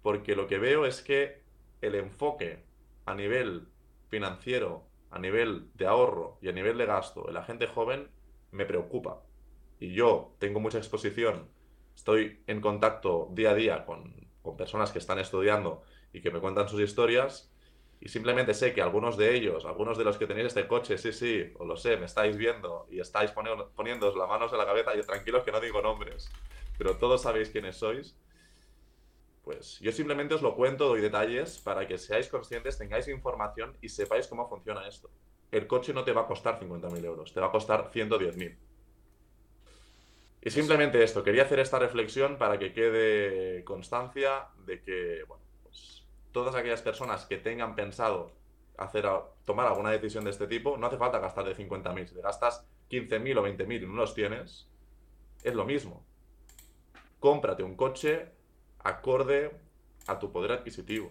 [0.03, 1.43] porque lo que veo es que
[1.81, 2.65] el enfoque
[3.05, 3.69] a nivel
[4.09, 8.09] financiero, a nivel de ahorro y a nivel de gasto, la gente joven
[8.51, 9.26] me preocupa.
[9.79, 11.49] Y yo tengo mucha exposición,
[11.95, 16.41] estoy en contacto día a día con, con personas que están estudiando y que me
[16.41, 17.53] cuentan sus historias
[18.01, 21.13] y simplemente sé que algunos de ellos, algunos de los que tenéis este coche, sí,
[21.13, 24.95] sí, os lo sé, me estáis viendo y estáis poniéndoos las manos en la cabeza
[24.95, 26.31] y tranquilos que no digo nombres,
[26.79, 28.17] pero todos sabéis quiénes sois
[29.47, 33.89] pues yo simplemente os lo cuento, doy detalles para que seáis conscientes, tengáis información y
[33.89, 35.09] sepáis cómo funciona esto.
[35.53, 38.57] El coche no te va a costar 50.000 euros, te va a costar 110.000.
[40.47, 46.05] Y simplemente esto, quería hacer esta reflexión para que quede constancia de que, bueno, pues
[46.31, 48.31] todas aquellas personas que tengan pensado
[48.79, 49.09] hacer,
[49.45, 52.07] tomar alguna decisión de este tipo, no hace falta gastar de 50.000.
[52.07, 54.69] Si te gastas 15.000 o 20.000 y no los tienes,
[55.43, 56.07] es lo mismo.
[57.19, 58.31] Cómprate un coche
[58.85, 59.51] acorde
[60.07, 61.11] a tu poder adquisitivo.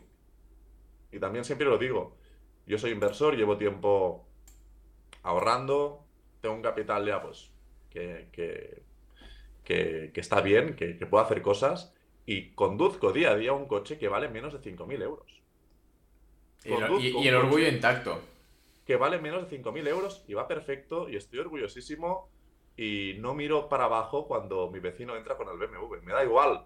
[1.12, 2.16] Y también siempre lo digo,
[2.66, 4.26] yo soy inversor, llevo tiempo
[5.24, 6.06] ahorrando,
[6.40, 7.52] tengo un capital ya pues
[7.90, 8.85] que, que,
[9.68, 11.94] está bien, que, puedo hacer cosas
[12.26, 15.42] y conduzco día a día un coche que vale menos de 5.000 euros.
[16.64, 18.20] Y, el orgullo intacto.
[18.86, 22.30] Que vale menos de 5.000 euros y va perfecto y estoy orgullosísimo
[22.78, 26.02] y no miro para abajo cuando mi vecino entra con el BMW.
[26.04, 26.66] Me da igual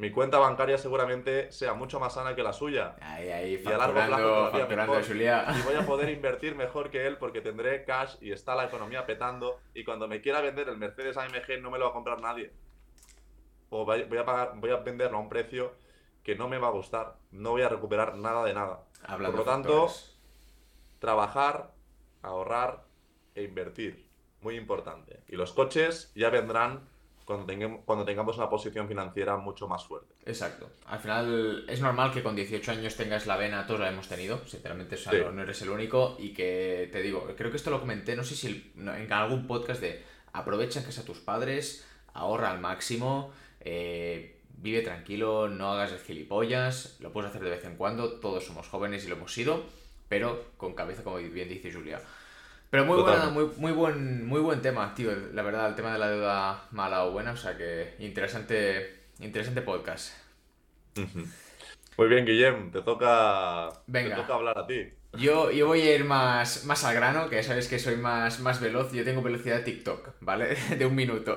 [0.00, 2.96] mi cuenta bancaria seguramente sea mucho más sana que la suya.
[3.02, 7.42] Ahí, ahí, y a largo plazo Y voy a poder invertir mejor que él porque
[7.42, 9.60] tendré cash y está la economía petando.
[9.74, 12.50] Y cuando me quiera vender el Mercedes AMG no me lo va a comprar nadie.
[13.68, 15.74] O voy a, pagar, voy a venderlo a un precio
[16.22, 17.16] que no me va a gustar.
[17.30, 18.84] No voy a recuperar nada de nada.
[19.06, 19.86] Por lo tanto,
[20.98, 21.72] trabajar,
[22.22, 22.84] ahorrar
[23.34, 24.08] e invertir.
[24.40, 25.20] Muy importante.
[25.28, 26.88] Y los coches ya vendrán
[27.30, 30.12] cuando, tengamos, cuando tengamos una posición financiera mucho más fuerte.
[30.26, 30.68] Exacto.
[30.86, 34.44] Al final es normal que con 18 años tengas la vena, todos la hemos tenido,
[34.46, 34.96] sinceramente
[35.32, 38.34] no, eres el único y que te digo, creo que esto lo comenté, no sé
[38.34, 40.02] si en algún podcast de
[40.32, 46.96] aprovecha que a tus padres, ahorra al máximo, eh, vive tranquilo, no hagas el gilipollas,
[46.98, 49.62] lo puedes hacer de vez en cuando, todos somos jóvenes y lo hemos sido,
[50.08, 52.00] pero con cabeza, como bien dice Julia.
[52.70, 53.02] Pero muy,
[53.32, 55.10] muy, muy, buen, muy buen tema, tío.
[55.32, 57.32] La verdad, el tema de la deuda mala o buena.
[57.32, 60.14] O sea que interesante, interesante podcast.
[60.94, 62.70] Muy bien, Guillem.
[62.70, 64.14] Te toca, Venga.
[64.14, 64.88] Te toca hablar a ti.
[65.18, 68.60] Yo, yo voy a ir más, más al grano, que sabes que soy más, más
[68.60, 68.92] veloz.
[68.92, 70.54] Yo tengo velocidad de TikTok, ¿vale?
[70.78, 71.34] De un minuto.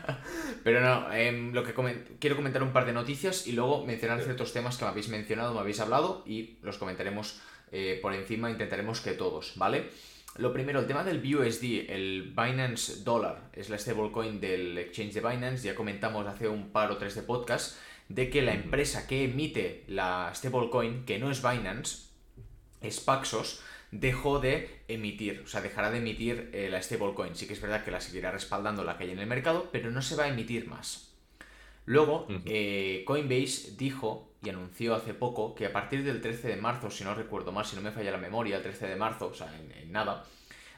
[0.64, 1.72] Pero no, em, lo que
[2.18, 5.54] quiero comentar un par de noticias y luego mencionar ciertos temas que me habéis mencionado,
[5.54, 9.90] me habéis hablado y los comentaremos eh, por encima, intentaremos que todos, ¿vale?
[10.36, 15.20] Lo primero, el tema del BUSD, el Binance Dollar, es la stablecoin del exchange de
[15.20, 15.64] Binance.
[15.64, 17.76] Ya comentamos hace un par o tres de podcast
[18.08, 22.08] de que la empresa que emite la stablecoin, que no es Binance,
[22.80, 23.62] es Paxos,
[23.92, 27.36] dejó de emitir, o sea, dejará de emitir eh, la stablecoin.
[27.36, 29.92] Sí que es verdad que la seguirá respaldando la que hay en el mercado, pero
[29.92, 31.13] no se va a emitir más.
[31.86, 36.90] Luego, eh, Coinbase dijo y anunció hace poco que a partir del 13 de marzo,
[36.90, 39.34] si no recuerdo mal, si no me falla la memoria, el 13 de marzo, o
[39.34, 40.24] sea, en, nada,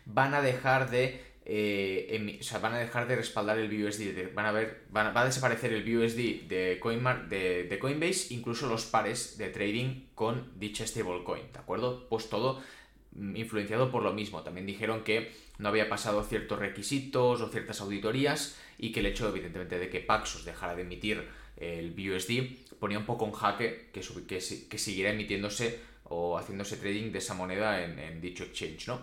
[0.04, 4.46] van a dejar de eh, o sea, van a dejar de respaldar el BUSD, van
[4.46, 6.80] a ver, va a desaparecer el BUSD de,
[7.68, 12.09] de, Coinbase, incluso los pares de trading con dicha stablecoin, ¿de acuerdo?
[12.09, 12.61] Pues todo
[13.12, 14.42] mm, influenciado por lo mismo.
[14.42, 19.28] También dijeron que no había pasado ciertos requisitos o ciertas auditorías y que el hecho,
[19.28, 21.24] evidentemente, de que Paxos dejara de emitir
[21.56, 27.12] el BUSD ponía un poco en jaque que, que, que siguiera emitiéndose o haciéndose trading
[27.12, 29.00] de esa moneda en, dicho exchange, ¿no?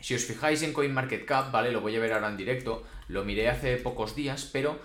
[0.00, 1.72] Si os fijáis en CoinMarketCap, ¿vale?
[1.72, 4.78] Lo voy a ver ahora en directo, lo miré hace pocos días, pero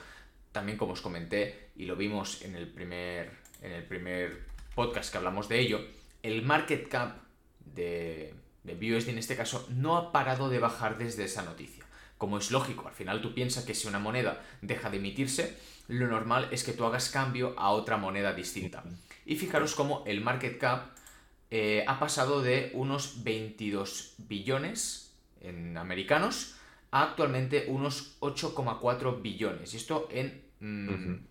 [0.52, 3.32] también como os comenté y lo vimos en el primer,
[3.62, 5.86] en el primer podcast que hablamos de ello,
[6.24, 7.18] el market cap
[7.60, 8.34] de,
[8.64, 11.81] de BUSD en este caso no ha parado de bajar desde esa noticia.
[12.22, 15.58] Como es lógico, al final tú piensas que si una moneda deja de emitirse,
[15.88, 18.84] lo normal es que tú hagas cambio a otra moneda distinta.
[19.26, 20.92] Y fijaros cómo el market cap
[21.50, 26.58] eh, ha pasado de unos 22 billones en americanos
[26.92, 29.74] a actualmente unos 8,4 billones.
[29.74, 31.26] Y esto en mm,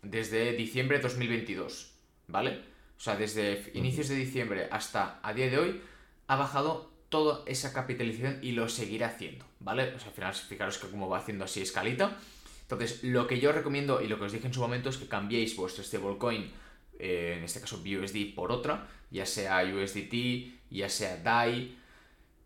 [0.00, 1.92] desde diciembre de 2022,
[2.28, 2.62] ¿vale?
[2.96, 5.82] O sea, desde inicios de diciembre hasta a día de hoy
[6.26, 9.82] ha bajado toda esa capitalización y lo seguirá haciendo, ¿vale?
[9.82, 12.16] Al final fijaros que como va haciendo así escalita.
[12.62, 15.06] Entonces, lo que yo recomiendo y lo que os dije en su momento es que
[15.06, 16.50] cambiéis vuestro stablecoin,
[16.98, 21.76] eh, en este caso BUSD, por otra, ya sea USDT, ya sea DAI,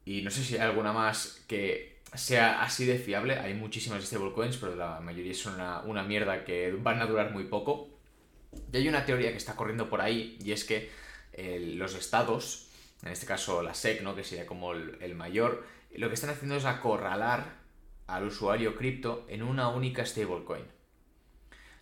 [0.04, 3.38] y no sé si hay alguna más que sea así de fiable.
[3.38, 5.54] Hay muchísimas stablecoins, pero la mayoría son
[5.88, 7.88] una, mierda que van a durar muy poco.
[8.72, 10.90] Y hay una teoría que está corriendo por ahí, y es que
[11.34, 12.68] eh, los estados,
[13.02, 14.16] en este caso la SEC, ¿no?
[14.16, 15.64] que sería como el mayor,
[15.98, 17.56] lo que están haciendo es acorralar
[18.06, 20.64] al usuario cripto en una única stablecoin.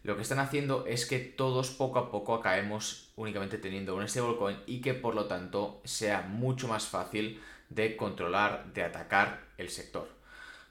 [0.02, 4.58] Lo que están haciendo es que todos poco a poco caemos únicamente teniendo una stablecoin
[4.66, 7.40] y que por lo tanto sea mucho más fácil
[7.70, 10.08] de controlar, de atacar el sector.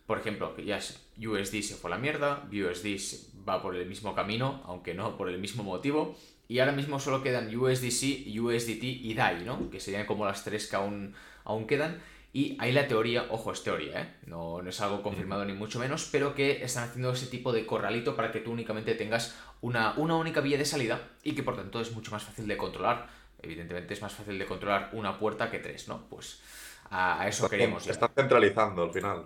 [0.05, 4.61] Por ejemplo, ya USD se fue a la mierda, USD va por el mismo camino,
[4.65, 6.15] aunque no por el mismo motivo,
[6.47, 9.69] y ahora mismo solo quedan USDC, USDT y DAI, ¿no?
[9.69, 11.15] Que serían como las tres que aún,
[11.45, 12.01] aún quedan,
[12.35, 14.13] Y ahí la teoría, ojo, es teoría, ¿eh?
[14.25, 17.67] no, no es algo confirmado ni mucho menos, pero que están haciendo ese tipo de
[17.67, 21.55] corralito para que tú únicamente tengas una, una única vía de salida y que por
[21.55, 23.07] tanto es mucho más fácil de controlar.
[23.39, 26.09] Evidentemente es más fácil de controlar una puerta que tres, ¿no?
[26.09, 26.41] Pues
[26.89, 27.85] a, eso queremos.
[27.87, 29.25] Está centralizando al final.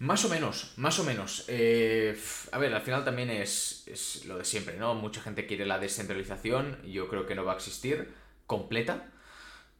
[0.00, 1.44] Más o menos, más o menos.
[1.46, 2.18] Eh,
[2.50, 4.94] a ver, al final también es, es, lo de siempre, ¿no?
[4.94, 8.12] Mucha gente quiere la descentralización, yo creo que no va a existir
[8.46, 9.10] completa.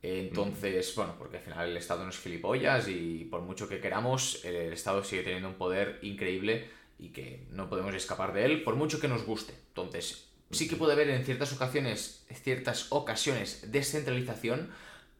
[0.02, 4.44] Entonces, bueno, porque al final el Estado no es gilipollas y por mucho que queramos,
[4.44, 6.68] el Estado sigue teniendo un poder increíble
[6.98, 9.54] y que no podemos escapar de él, por mucho que nos guste.
[9.68, 14.70] Entonces, sí que puede haber en ciertas ocasiones, ciertas ocasiones, descentralización,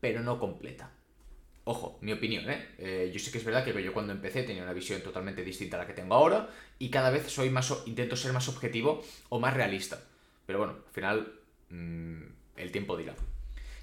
[0.01, 0.93] pero no completa.
[1.64, 2.66] Ojo, mi opinión, ¿eh?
[2.79, 3.11] ¿eh?
[3.12, 5.81] Yo sé que es verdad que yo cuando empecé tenía una visión totalmente distinta a
[5.81, 6.49] la que tengo ahora
[6.79, 10.03] y cada vez soy más, intento ser más objetivo o más realista.
[10.47, 11.33] Pero bueno, al final
[11.68, 12.22] mm,
[12.57, 13.14] el tiempo dirá.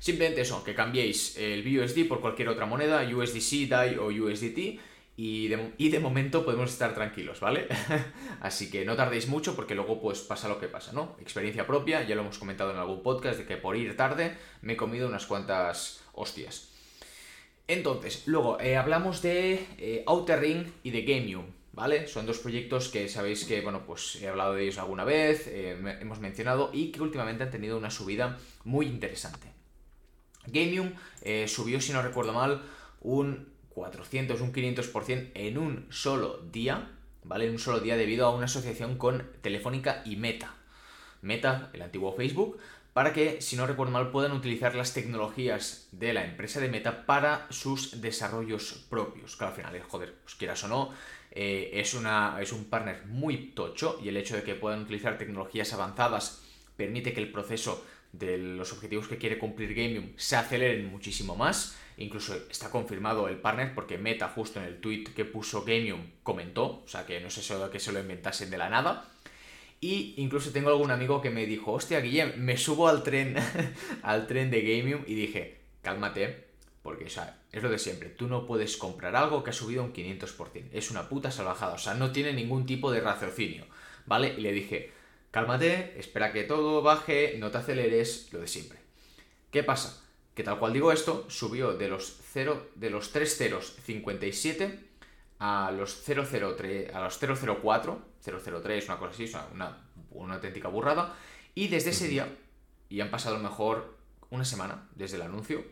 [0.06, 4.80] Simplemente eso, que cambiéis el BUSD por cualquier otra moneda, USDC, DAI o USDT,
[5.18, 7.68] y de, momento podemos estar tranquilos, ¿vale?
[8.40, 11.16] Así que no tardéis mucho porque luego pues pasa lo que pasa, ¿no?
[11.20, 14.74] Experiencia propia, ya lo hemos comentado en algún podcast de que por ir tarde me
[14.74, 16.70] he comido unas cuantas hostias.
[17.68, 22.06] Entonces, luego eh, hablamos de eh, Outer Ring y de Gamium, ¿vale?
[22.06, 25.76] Son dos proyectos que sabéis que, bueno, pues he hablado de ellos alguna vez, eh,
[26.00, 29.55] hemos mencionado y que últimamente han tenido una subida muy interesante.
[30.48, 32.62] Gamium eh, subió, si no recuerdo mal,
[33.02, 36.92] un 400, un 500% en un solo día,
[37.24, 37.46] ¿vale?
[37.46, 40.56] En un solo día debido a una asociación con Telefónica y Meta.
[41.22, 42.60] Meta, el antiguo Facebook,
[42.94, 47.06] para que, si no recuerdo mal, puedan utilizar las tecnologías de la empresa de Meta
[47.06, 49.36] para sus desarrollos propios.
[49.36, 50.92] Que al final, joder, pues quieras o no,
[51.32, 55.18] eh, es, una, es un partner muy tocho y el hecho de que puedan utilizar
[55.18, 56.42] tecnologías avanzadas
[56.78, 57.86] permite que el proceso
[58.18, 61.78] de los objetivos que quiere cumplir Gamium se aceleren muchísimo más.
[61.98, 66.84] Incluso está confirmado el partner porque Meta justo en el tweet que puso Gamium comentó,
[66.84, 69.10] o sea que no sé si que se lo inventasen de la nada.
[69.80, 73.36] Y incluso tengo algún amigo que me dijo, hostia Guillem, me subo al tren,
[74.04, 76.46] al tren de Gamium y dije, cálmate,
[76.82, 79.84] porque o sea, es lo de siempre, tú no puedes comprar algo que ha subido
[79.84, 83.66] un 500%, es una puta salvajada, o sea, no tiene ningún tipo de raciocinio,
[84.06, 84.36] ¿vale?
[84.38, 84.92] Y le dije,
[85.36, 88.80] Cálmate, espera que todo baje, no te aceleres, lo de siempre.
[89.52, 90.02] ¿Qué pasa?
[90.34, 94.80] Que tal cual digo esto, subió de los 0, de los 3 ceros 57
[95.40, 101.18] a los 003, a los 004, 003, una cosa así, una, una auténtica burrada.
[101.54, 102.34] Y desde ese día,
[102.88, 103.98] y han pasado mejor
[104.30, 105.66] una semana desde el anuncio,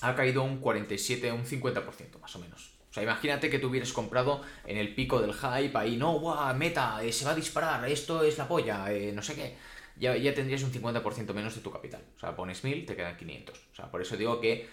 [0.00, 2.71] ha caído un 47, un 50% más o menos.
[2.92, 6.54] O sea, imagínate que tú hubieras comprado en el pico del hype ahí, no, guau,
[6.54, 9.56] meta, eh, se va a disparar, esto es la polla, eh, no sé qué.
[9.96, 12.04] Ya, ya tendrías un 50% menos de tu capital.
[12.14, 13.58] O sea, pones 1000, te quedan 500.
[13.72, 14.68] O sea, por eso digo que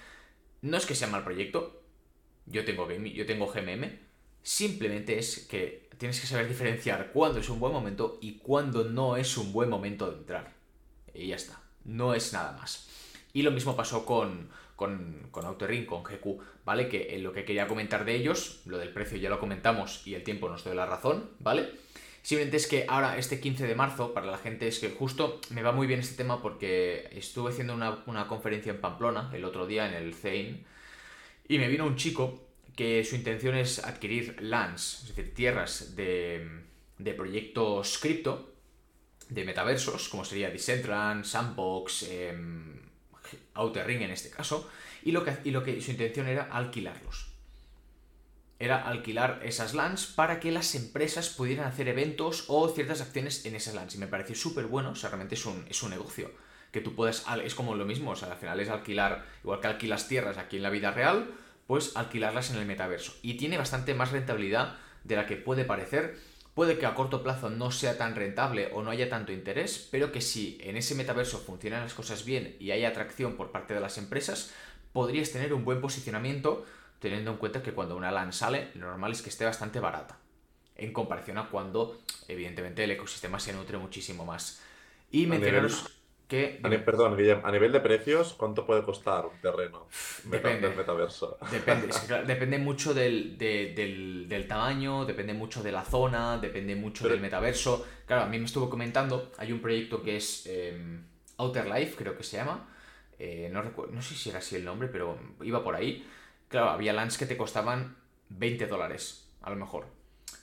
[0.61, 1.81] no es que sea mal proyecto.
[2.45, 3.89] Yo tengo, yo tengo GMM.
[4.43, 9.15] Simplemente es que tienes que saber diferenciar cuándo es un buen momento y cuándo no
[9.15, 10.55] es un buen momento de entrar.
[11.13, 11.61] Y ya está.
[11.85, 12.89] No es nada más.
[13.31, 14.49] Y lo mismo pasó con,
[14.79, 16.87] con, con Autoring, con GQ, ¿vale?
[16.87, 20.15] Que en lo que quería comentar de ellos, lo del precio ya lo comentamos y
[20.15, 21.69] el tiempo nos dio la razón, ¿vale?
[22.21, 25.63] Simplemente es que ahora, este 15 de marzo, para la gente es que justo me
[25.63, 29.85] va muy bien este tema porque estuve haciendo una, conferencia en Pamplona el otro día
[29.85, 30.63] en el CEIN
[31.49, 32.39] y me vino un chico
[32.77, 36.47] que su intención es adquirir lands, es decir, tierras de,
[36.97, 38.53] de proyectos cripto,
[39.27, 42.79] de metaversos, como sería Decentraland, Sandbox, em,
[43.53, 44.69] Outer Ring en este caso,
[45.03, 47.27] y lo, que, y lo que su intención era alquilarlos.
[48.59, 53.55] Era alquilar esas LANs para que las empresas pudieran hacer eventos o ciertas acciones en
[53.55, 53.95] esas LANs.
[53.95, 56.31] Y me pareció súper bueno, o sea, realmente es un, es un negocio.
[56.71, 59.67] Que tú puedes, es como lo mismo, o sea, al final es alquilar, igual que
[59.67, 61.31] alquilas tierras aquí en la vida real,
[61.67, 63.13] pues alquilarlas en el metaverso.
[63.21, 64.75] Y tiene bastante más rentabilidad
[65.05, 66.19] de la que puede parecer
[66.53, 70.11] Puede que a corto plazo no sea tan rentable o no haya tanto interés, pero
[70.11, 73.79] que si en ese metaverso funcionan las cosas bien y hay atracción por parte de
[73.79, 74.51] las empresas,
[74.91, 76.65] podrías tener un buen posicionamiento
[76.99, 80.17] teniendo en cuenta que cuando una LAN sale, lo normal es que esté bastante barata,
[80.75, 84.61] en comparación a cuando, evidentemente, el ecosistema se nutre muchísimo más.
[85.11, 85.98] Y mencionaros
[86.29, 89.87] perdón, Guillem, a nivel de precios, ¿cuánto puede costar un terreno
[90.25, 91.37] depende, metaverso?
[91.51, 91.87] Depende,
[92.27, 97.85] depende mucho del, tamaño, depende mucho de la zona, depende mucho del metaverso.
[98.05, 101.03] Claro, a mí me estuvo comentando, hay un proyecto que es em,
[101.37, 102.67] Outer Life, creo que se llama.
[103.17, 106.07] Eh, no, recuerdo, no sé si era así el nombre, pero iba por ahí.
[106.47, 107.97] Claro, había lands que te costaban
[108.29, 109.98] 20 dólares, a lo mejor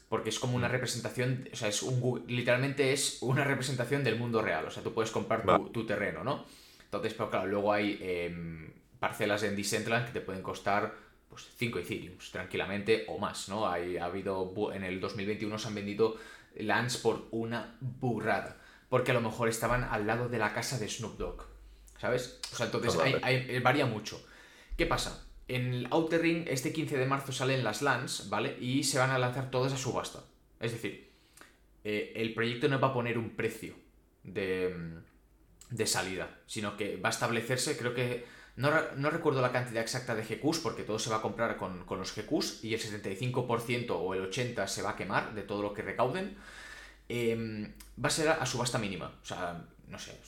[0.09, 0.73] porque es como una mm.
[0.73, 4.95] representación, o sea, es un, literalmente es una representación del mundo real, o sea, tú
[4.95, 6.45] puedes comprar tu, terreno, ¿no?
[6.85, 10.95] Entonces, pero claro, luego hay em, parcelas en Decentraland que te pueden costar
[11.29, 13.69] pues 5 Ethereum, tranquilamente, o más, ¿no?
[13.69, 16.17] Hay, ha habido, en el 2021 se han vendido
[16.59, 18.57] lands por una burrada,
[18.89, 21.45] porque a lo mejor estaban al lado de la casa de Snoop Dogg,
[21.99, 22.41] ¿sabes?
[22.53, 24.25] O sea, entonces hay, varía mucho.
[24.77, 25.26] ¿Qué pasa?
[25.49, 28.57] En el Outer Ring, este 15 de marzo salen las lands, ¿vale?
[28.61, 30.25] Y se van a lanzar todas a subasta.
[30.61, 31.11] Es decir,
[31.85, 33.75] eh, el proyecto no va a poner un precio
[34.25, 34.75] de,
[35.71, 38.25] de salida, sino que va a establecerse, creo que
[38.57, 42.15] no, recuerdo la cantidad exacta de GQs porque todo se va a comprar con, los
[42.15, 45.83] GQs y el 75% o el 80% se va a quemar de todo lo que
[45.83, 46.37] recauden.
[47.09, 49.13] Em, va a ser a, subasta mínima.
[49.23, 50.19] O sea, no sé,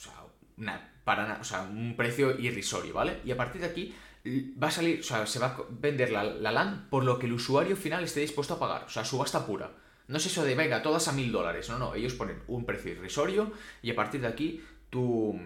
[1.03, 3.19] para, o sea, un precio irrisorio, ¿vale?
[3.25, 3.95] Y a partir de aquí
[4.25, 7.25] va a salir, o sea, se va a vender la, la LAN por lo que
[7.25, 8.83] el usuario final esté dispuesto a pagar.
[8.83, 9.71] O sea, subasta pura.
[10.07, 11.69] No es eso de, venga, todas a mil dólares.
[11.69, 13.51] No, no, ellos ponen un precio irrisorio
[13.81, 15.39] y a partir de aquí tú,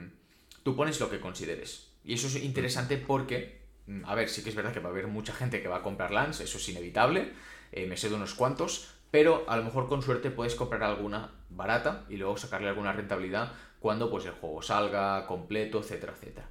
[0.63, 1.91] tú pones lo que consideres.
[2.03, 4.91] Y eso es interesante porque, mm, a ver, sí que es verdad que va a
[4.91, 7.33] haber mucha gente que va a comprar LANs, eso es inevitable,
[7.71, 11.31] eh, me sé de unos cuantos, pero a lo mejor con suerte puedes comprar alguna
[11.49, 16.47] barata y luego sacarle alguna rentabilidad cuando pues el juego salga completo, etcétera, etcétera.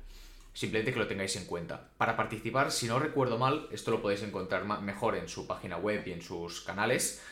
[0.55, 1.89] Simplemente que lo tengáis en cuenta.
[1.97, 6.03] Para participar, si no recuerdo mal, esto lo podéis encontrar mejor en su página web
[6.07, 7.23] y en sus canales,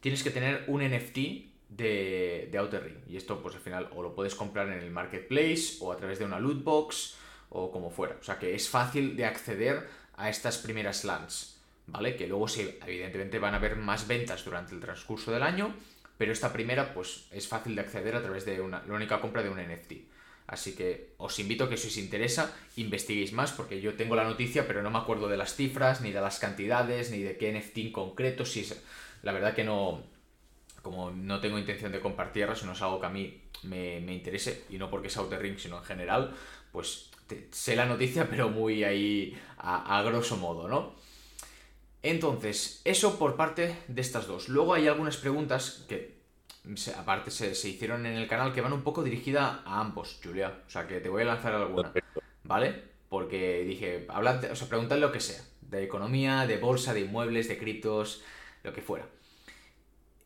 [0.00, 1.18] tienes que tener un NFT
[1.68, 2.98] de, Outer Ring.
[3.08, 6.18] Y esto pues al final o lo puedes comprar en el marketplace o a través
[6.18, 7.16] de una loot box
[7.50, 8.16] o como fuera.
[8.20, 12.16] O sea que es fácil de acceder a estas primeras lands, ¿vale?
[12.16, 15.74] Que luego sí, evidentemente van a haber más ventas durante el transcurso del año,
[16.18, 19.42] pero esta primera pues es fácil de acceder a través de una, la única compra
[19.42, 19.92] de un NFT.
[20.46, 24.24] Así que os invito a que si os interesa investiguéis más porque yo tengo la
[24.24, 27.50] noticia pero no me acuerdo de las cifras, ni de las cantidades, ni de qué
[27.52, 28.44] NFT en concreto.
[28.44, 28.82] Si es,
[29.22, 30.02] la verdad que no,
[30.82, 34.64] como no tengo intención de compartirlas, no es algo que a mí me, me interese
[34.68, 36.34] y no porque sea Outer Ring sino en general,
[36.72, 37.10] pues
[37.50, 40.94] sé la noticia, pero muy ahí a, grosso modo, ¿no?
[42.02, 44.50] Entonces, eso por parte de estas dos.
[44.50, 46.13] Luego hay algunas preguntas que,
[46.96, 50.62] aparte, se, hicieron en el canal que van un poco dirigidas a ambos, Julia.
[50.66, 51.92] O sea, que te voy a lanzar alguna,
[52.44, 52.82] ¿vale?
[53.08, 55.42] Porque dije, hablad, o sea, preguntad lo que sea.
[55.60, 58.22] De economía, de bolsa, de inmuebles, de criptos,
[58.62, 59.06] lo que fuera.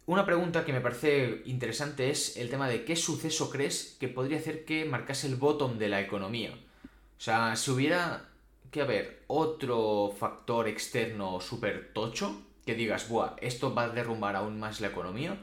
[0.06, 4.38] Una pregunta que me parece interesante es el tema de qué suceso crees que podría
[4.38, 6.52] hacer que marcase el bottom de la economía.
[6.52, 8.28] O sea, si hubiera
[8.70, 14.58] que haber otro factor externo súper tocho, que digas, buah, esto va a derrumbar aún
[14.58, 15.38] más la economía,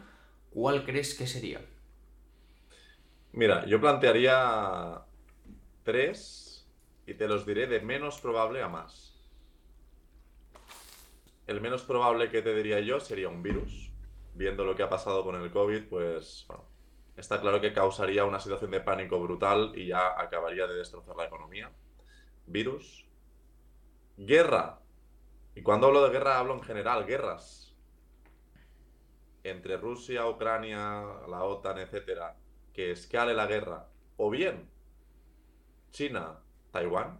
[0.56, 1.60] ¿cuál crees que sería?
[3.34, 5.02] Mira, yo plantearía
[5.84, 6.66] tres
[7.06, 9.14] y te los diré de menos probable a más.
[11.46, 13.92] El menos probable que te diría yo sería un virus.
[14.34, 16.48] Viendo lo que ha pasado con el COVID, pues
[17.18, 21.26] está claro que causaría una situación de pánico brutal y ya acabaría de destrozar la
[21.26, 21.70] economía.
[22.48, 23.06] Virus.
[24.18, 24.80] Guerra.
[25.54, 27.65] Y cuando hablo de guerra hablo en general, guerras.
[29.46, 32.36] Entre Rusia, Ucrania, la OTAN, etcétera,
[32.74, 33.88] que escale la guerra.
[34.18, 34.68] O bien
[35.92, 36.40] China,
[36.72, 37.20] Taiwán.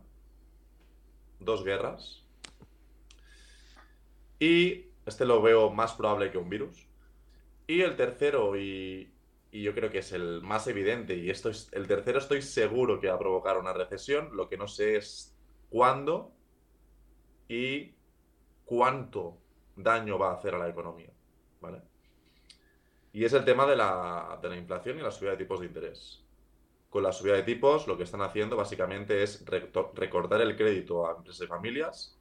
[1.40, 2.26] Dos guerras.
[4.40, 6.88] Y este lo veo más probable que un virus.
[7.68, 9.14] Y el tercero, y,
[9.52, 13.00] y yo creo que es el más evidente, y esto es el tercero estoy seguro
[13.00, 15.34] que va a provocar una recesión, lo que no sé es
[15.70, 16.34] cuándo
[17.48, 17.94] y
[18.66, 19.38] cuánto
[19.76, 21.14] daño va a hacer a la economía,
[21.62, 21.82] ¿vale?
[23.16, 25.68] Y es el tema de la, de la inflación y la subida de tipos de
[25.68, 26.22] interés.
[26.90, 31.16] Con la subida de tipos, lo que están haciendo básicamente es recortar el crédito a
[31.16, 32.20] empresas y familias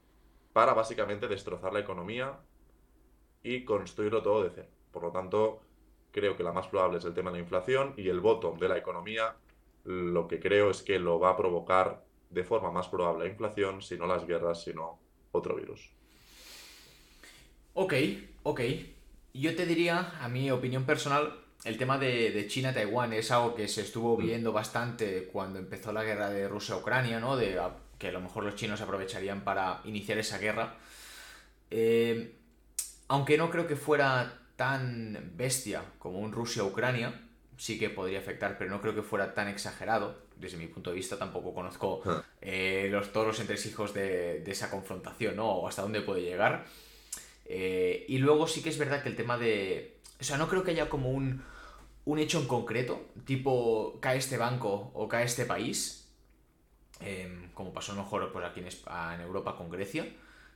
[0.53, 2.38] para básicamente destrozar la economía
[3.42, 4.68] y construirlo todo de cero.
[4.92, 5.62] Por lo tanto,
[6.12, 8.68] creo que la más probable es el tema de la inflación y el bottom de
[8.68, 9.34] la economía,
[9.82, 13.82] lo que creo es que lo va a provocar de forma más probable la inflación,
[13.82, 15.01] si no las guerras, sino
[15.32, 15.90] otro virus.
[17.72, 17.95] Ok,
[18.45, 18.61] ok.
[19.35, 23.80] Yo te diría, a mi opinión personal, el tema de, China-Taiwán es algo que se
[23.80, 24.20] estuvo mm.
[24.20, 27.37] viendo bastante cuando empezó la guerra de Rusia-Ucrania, ¿no?
[27.37, 27.61] De
[27.99, 30.76] que a lo mejor los chinos aprovecharían para iniciar esa guerra.
[31.70, 32.37] Eh,
[33.09, 37.20] aunque no creo que fuera tan bestia como un Rusia-Ucrania,
[37.57, 40.22] sí que podría afectar, pero no creo que fuera tan exagerado.
[40.37, 42.22] Desde mi punto de vista tampoco conozco ah.
[42.41, 45.51] eh, los, todos los entresijos de, de esa confrontación, ¿no?
[45.51, 46.66] O hasta dónde puede llegar.
[47.45, 49.99] Eh, y luego sí que es verdad que el tema de...
[50.20, 51.42] O sea, no creo que haya como un,
[52.05, 56.09] un hecho en concreto, tipo cae este banco o cae este país,
[57.01, 60.07] em, como pasó a lo mejor pues, aquí en, en Europa con Grecia,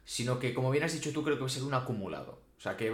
[0.05, 2.41] sino que como bien has dicho tú creo que va a ser un acumulado.
[2.57, 2.93] O sea, que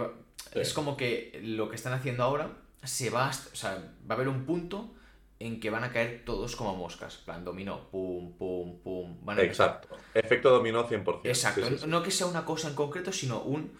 [0.53, 2.51] es como que lo que están haciendo ahora
[2.83, 4.93] se va, o sea, va a haber un punto
[5.39, 7.17] en que van a caer todos como moscas.
[7.17, 9.17] plan, dominó, pum, pum, pum.
[9.25, 9.97] Van a Exacto.
[10.13, 11.21] Efecto dominó 100%.
[11.23, 11.87] Exacto.
[11.87, 13.77] No que sea una cosa en concreto, sino un,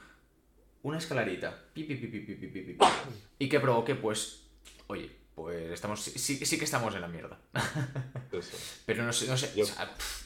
[0.85, 1.63] una escalarita.
[3.39, 4.43] y que provoque, pues,
[4.85, 7.39] oye, pues estamos, sí, sí que estamos en la mierda.
[8.85, 9.51] Pero no sé, no sé,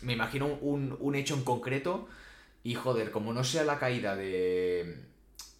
[0.01, 2.10] me imagino un, un, hecho en concreto
[2.62, 5.01] y joder, como no sea la caída de,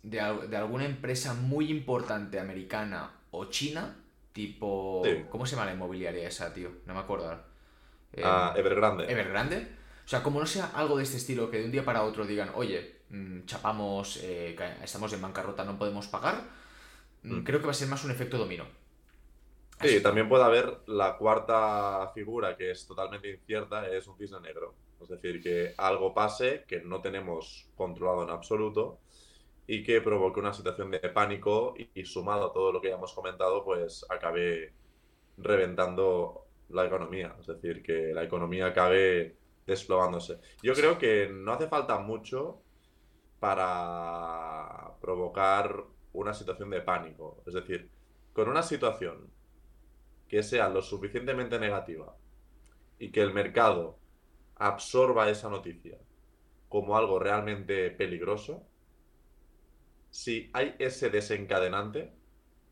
[0.04, 3.95] de, alguna empresa muy importante americana o china,
[4.34, 5.02] tipo...
[5.30, 6.72] ¿Cómo se llama la inmobiliaria esa, tío?
[6.86, 7.41] No me acuerdo.
[8.12, 9.10] Eh, ah, Evergrande.
[9.10, 9.68] Evergrande.
[10.06, 12.26] O sea, como no sea algo de este estilo, que de un día para otro
[12.26, 12.99] digan, oye,
[13.45, 16.43] chapamos, eh, estamos en bancarrota, no podemos pagar,
[17.24, 17.43] mm, mm.
[17.43, 18.66] creo que va a ser más un efecto dominó.
[19.82, 24.76] Sí, también puede haber la cuarta figura que es totalmente incierta, es un cisne negro.
[25.01, 28.99] Es decir, que algo pase que no tenemos controlado en absoluto
[29.66, 33.14] y que provoque una situación de pánico y, sumado a todo lo que ya hemos
[33.14, 34.74] comentado, pues acabe
[35.38, 37.36] reventando la economía.
[37.39, 40.39] Es decir, que la economía acabe desplomándose.
[40.62, 42.62] Yo creo que no hace falta mucho
[43.40, 45.84] para provocar
[46.14, 47.44] una situación de pánico.
[47.46, 47.90] Es decir,
[48.34, 49.30] con una situación
[50.28, 52.16] que sea lo suficientemente negativa
[53.00, 53.98] y que el mercado
[54.56, 55.98] absorba esa noticia
[56.68, 58.64] como algo realmente peligroso,
[60.12, 62.14] si hay ese desencadenante,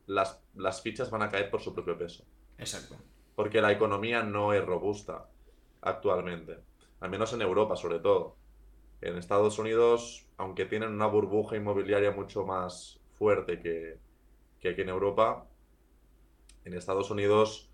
[0.05, 2.23] las, las fichas van a caer por su propio peso.
[2.57, 2.95] Exacto.
[3.35, 5.29] Porque la economía no es robusta
[5.81, 6.59] actualmente,
[6.99, 8.37] al menos en Europa sobre todo.
[9.01, 13.97] En Estados Unidos, aunque tienen una burbuja inmobiliaria mucho más fuerte que,
[14.59, 15.45] que aquí en Europa,
[16.65, 17.69] en Estados Unidos,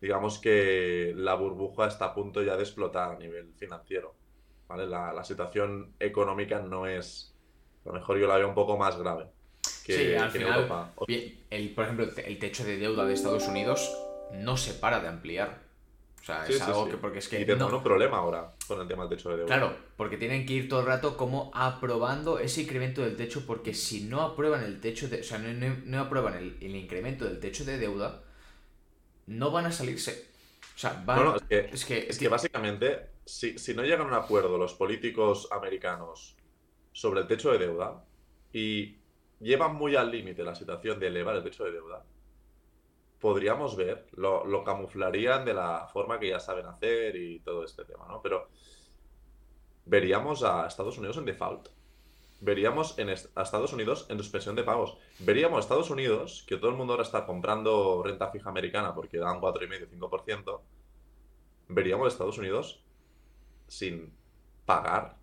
[0.00, 4.14] digamos que la burbuja está a punto ya de explotar a nivel financiero.
[4.68, 4.86] ¿vale?
[4.86, 7.34] La, situación económica no es,
[7.84, 9.26] a lo mejor yo la veo un poco más grave.
[9.84, 10.92] Que, sí, al final,
[11.50, 13.92] El, por ejemplo, el techo de deuda de Estados Unidos
[14.32, 15.69] no se para de ampliar.
[16.20, 17.40] O sea, es algo que porque es que.
[17.40, 19.46] Y tenemos un problema ahora con el tema del techo de deuda.
[19.46, 23.72] Claro, porque tienen que ir todo el rato como aprobando ese incremento del techo, porque
[23.72, 25.20] si no aprueban el techo de.
[25.20, 28.22] O sea, no, aprueban el, incremento del techo de deuda,
[29.28, 30.26] no van a salirse.
[30.74, 31.36] O sea, van...
[31.48, 36.36] es, que, es, que, básicamente, si, no llegan a un acuerdo los políticos americanos
[36.92, 38.04] sobre el techo de deuda
[38.52, 38.96] y
[39.40, 42.04] llevan muy al límite la situación de elevar el techo de deuda,
[43.20, 48.06] podríamos ver, lo, camuflarían de la forma que ya saben hacer y todo este tema,
[48.08, 48.20] ¿no?
[48.22, 48.48] Pero
[49.84, 51.68] veríamos a Estados Unidos en default
[52.40, 54.96] veríamos en a Estados Unidos en suspensión de pagos.
[55.20, 59.18] Veríamos a Estados Unidos, que todo el mundo ahora está comprando renta fija americana porque
[59.18, 60.60] dan 4,5-5%,
[61.68, 62.82] veríamos a Estados Unidos
[63.68, 64.12] sin
[64.64, 65.16] pagar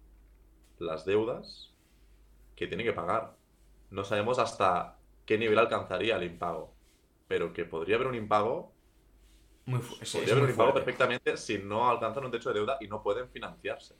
[0.79, 1.73] las deudas
[2.55, 3.35] que tiene que pagar.
[3.89, 6.73] No sabemos hasta qué nivel alcanzaría el impago,
[7.27, 8.73] pero que podría haber un impago.
[9.65, 13.03] Muy podría haber un impago perfectamente si no alcanzan un techo de deuda y no
[13.03, 13.95] pueden financiarse.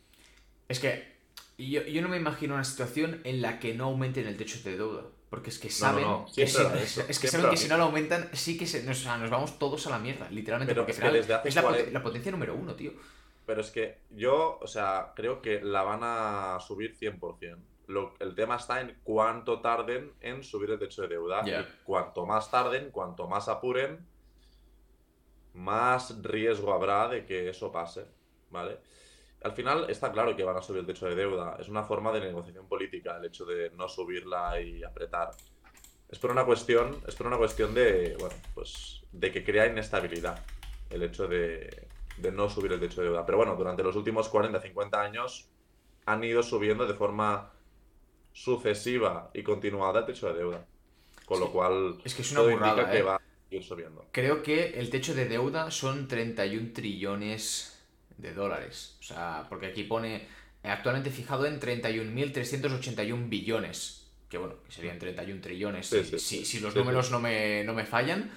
[0.68, 1.18] Es que
[1.58, 4.78] yo, yo, no me imagino una situación en la que no aumenten el techo de
[4.78, 5.04] deuda.
[5.30, 8.58] Porque es que saben, que, si, es que, saben que si no lo aumentan, sí
[8.58, 10.74] que se, nos, nos, vamos todos a la mierda, literalmente.
[10.74, 11.56] porque es, es
[11.92, 12.94] la, potencia número uno, tío.
[13.46, 17.58] Pero es que yo, o sea, creo que la van a subir 100%.
[17.88, 21.42] Lo, el tema está en cuánto tarden en subir el techo de deuda.
[21.48, 24.06] Y cuanto más tarden, cuanto más apuren,
[25.54, 28.06] más riesgo habrá de que eso pase.
[28.50, 28.80] ¿Vale?
[29.44, 31.58] al final está claro que van a subir el techo de deuda.
[31.60, 35.32] Es una forma de negociación política el hecho de no subirla y apretar.
[36.10, 40.44] Es por una cuestión, es por una cuestión de, bueno, pues de que crea inestabilidad
[40.90, 43.26] el hecho de, de no subir el techo de deuda.
[43.26, 45.50] Pero bueno, durante los últimos 40, 50 años
[46.06, 47.52] han ido subiendo de forma
[48.38, 50.66] sucesiva y continuada el techo de deuda.
[51.26, 53.02] Con lo cual, es que es una burrada, que ¿eh?
[53.02, 54.06] va a ir subiendo.
[54.12, 57.84] Creo que el techo de deuda son 31 trillones
[58.16, 58.96] de dólares.
[59.00, 60.28] O sea, porque aquí pone
[60.64, 64.08] actualmente fijado en 31.381 billones.
[64.30, 65.88] Que bueno, que serían 31 trillones.
[65.88, 68.32] si, si, los números no me, no me fallan.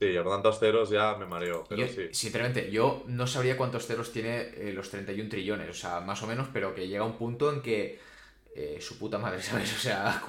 [0.00, 2.08] Sí, con tantos ceros ya me mareo, pero sí.
[2.10, 6.26] Sinceramente, yo no sabría cuántos ceros tiene eh, los 31 trillones, o sea, más o
[6.26, 8.09] menos, pero que llega un punto en que
[8.54, 9.72] eh, su puta madre, ¿sabes?
[9.74, 10.22] O sea,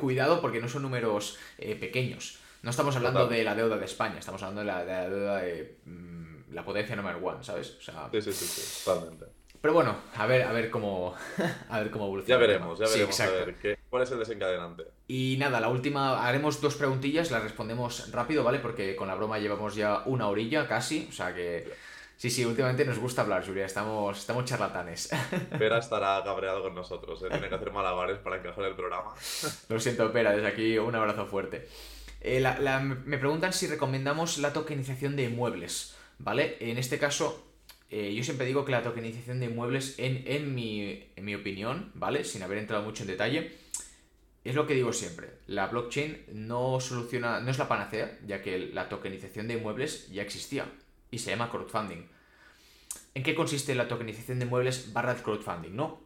[0.00, 2.38] cuidado porque no son números eh, pequeños.
[2.62, 5.36] No estamos hablando de la deuda de España, estamos hablando de la, de la deuda
[5.38, 5.78] de...
[5.86, 6.20] Mm,
[6.52, 7.76] la potencia number one, ¿sabes?
[7.78, 9.26] O sea, sí, sí, sí, totalmente.
[9.60, 11.14] Pero bueno, a ver, a ver cómo,
[11.68, 12.40] a ver cómo evoluciona.
[12.40, 14.84] Ya veremos, ya veremos a ver qué, cuál es el desencadenante.
[15.06, 18.58] Y nada, la última, haremos dos preguntillas, las respondemos rápido, ¿vale?
[18.58, 21.89] Porque con la broma llevamos ya una orilla casi, o sea que...
[22.20, 25.08] Sí, sí, últimamente nos gusta hablar, Julia, estamos, estamos charlatanes.
[25.58, 27.28] Pera estará cabreado con nosotros, ¿eh?
[27.30, 29.14] tiene que hacer malabares para encajar el programa.
[29.70, 31.66] Lo siento, Pera, desde aquí un abrazo fuerte.
[32.20, 32.44] Eh,
[33.06, 36.58] me preguntan si recomendamos la tokenización de inmuebles, ¿vale?
[36.60, 37.42] En este caso,
[37.88, 41.90] eh, yo siempre digo que la tokenización de inmuebles, en, en, mi, en mi opinión,
[41.94, 42.24] ¿vale?
[42.24, 43.56] Sin haber entrado mucho en detalle,
[44.44, 45.30] es lo que digo siempre.
[45.46, 50.20] La blockchain no soluciona, no es la panacea, ya que la tokenización de inmuebles ya
[50.20, 50.66] existía
[51.10, 52.06] y se llama crowdfunding.
[53.14, 55.74] ¿En qué consiste la tokenización de inmuebles barra crowdfunding?
[55.74, 56.00] No.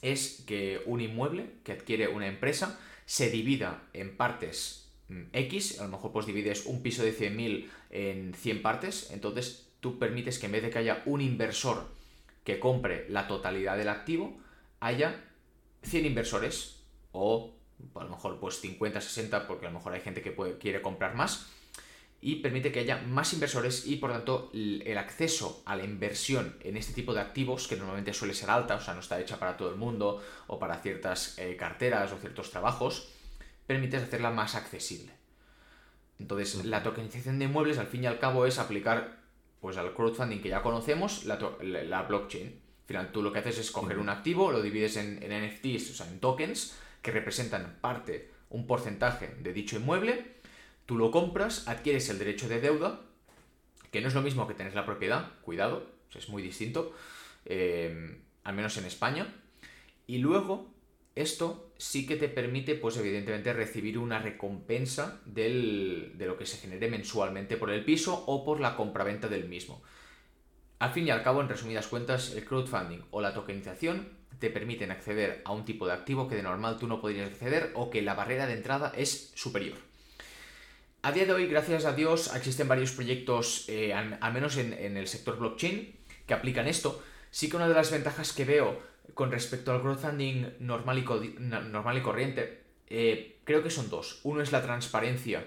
[0.00, 5.84] Es que un inmueble que adquiere una empresa se divida en partes mm, X, a
[5.84, 10.46] lo mejor pues divides un piso de 100.000 en 100 partes, entonces tú permites que
[10.46, 11.86] en vez de que haya un inversor
[12.44, 14.40] que compre la totalidad del activo,
[14.80, 15.24] haya
[15.82, 17.54] 100 inversores o
[17.94, 21.14] a lo mejor pues 50, 60, porque a lo mejor hay gente que quiere comprar
[21.14, 21.48] más,
[22.24, 26.76] y permite que haya más inversores y por tanto el acceso a la inversión en
[26.76, 29.56] este tipo de activos, que normalmente suele ser alta, o sea, no está hecha para
[29.56, 33.08] todo el mundo o para ciertas eh, carteras o ciertos trabajos,
[33.66, 35.12] permite hacerla más accesible.
[36.20, 39.20] Entonces, la tokenización de inmuebles al fin y al cabo es aplicar
[39.60, 42.46] pues al crowdfunding que ya conocemos, la, blockchain.
[42.46, 45.90] Al final, tú lo que haces es coger un activo, lo divides en, en NFTs,
[45.90, 50.41] o sea, en tokens, que representan parte, un porcentaje de dicho inmueble,
[50.86, 53.00] Tú lo compras, adquieres el derecho de deuda,
[53.90, 56.94] que no es lo mismo que tener la propiedad, cuidado, es muy distinto,
[57.44, 59.34] eh, al menos en España.
[60.06, 60.72] Y luego,
[61.14, 66.88] esto sí que te permite, pues evidentemente, recibir una recompensa de lo que se genere
[66.88, 69.82] mensualmente por el piso o por la compraventa del mismo.
[70.78, 74.08] Al fin y al cabo, en resumidas cuentas, el crowdfunding o la tokenización
[74.40, 77.70] te permiten acceder a un tipo de activo que de normal tú no podrías acceder
[77.74, 79.78] o que la barrera de entrada es superior.
[81.04, 85.08] A día de hoy, gracias a Dios, existen varios proyectos, eh, al, menos en, el
[85.08, 85.96] sector blockchain,
[86.28, 87.02] que aplican esto.
[87.32, 88.80] Sí que una de las ventajas que veo
[89.14, 94.20] con respecto al crowdfunding normal y, normal y corriente, eh, creo que son dos.
[94.22, 95.44] Uno es la transparencia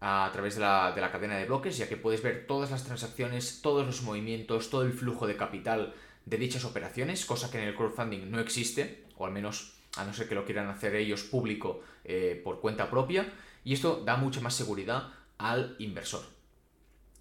[0.00, 2.84] a través de la, de la, cadena de bloques, ya que puedes ver todas las
[2.84, 5.92] transacciones, todos los movimientos, todo el flujo de capital
[6.24, 10.14] de dichas operaciones, cosa que en el crowdfunding no existe, o al menos a no
[10.14, 13.30] ser que lo quieran hacer ellos público eh, por cuenta propia.
[13.66, 15.08] Y esto da mucha más seguridad
[15.38, 16.22] al inversor.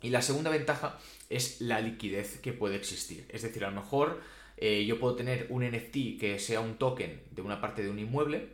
[0.04, 3.26] Y la segunda ventaja es la liquidez que puede existir.
[3.30, 4.22] Es decir, a lo mejor
[4.58, 7.98] eh, yo puedo tener un NFT que sea un token de una parte de un
[7.98, 8.50] inmueble.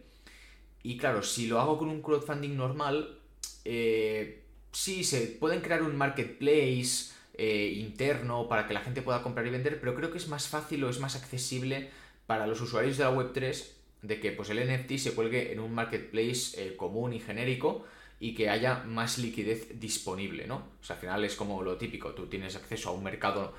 [0.83, 3.19] Y claro, si lo hago con un crowdfunding normal,
[3.65, 9.45] eh, sí, se pueden crear un marketplace eh, interno para que la gente pueda comprar
[9.45, 11.89] y vender, pero creo que es más fácil o es más accesible
[12.25, 15.73] para los usuarios de la Web3 de que pues, el NFT se cuelgue en un
[15.73, 17.85] marketplace eh, común y genérico
[18.19, 20.55] y que haya más liquidez disponible, ¿no?
[20.81, 23.53] O sea, al final es como lo típico, tú tienes acceso a un mercado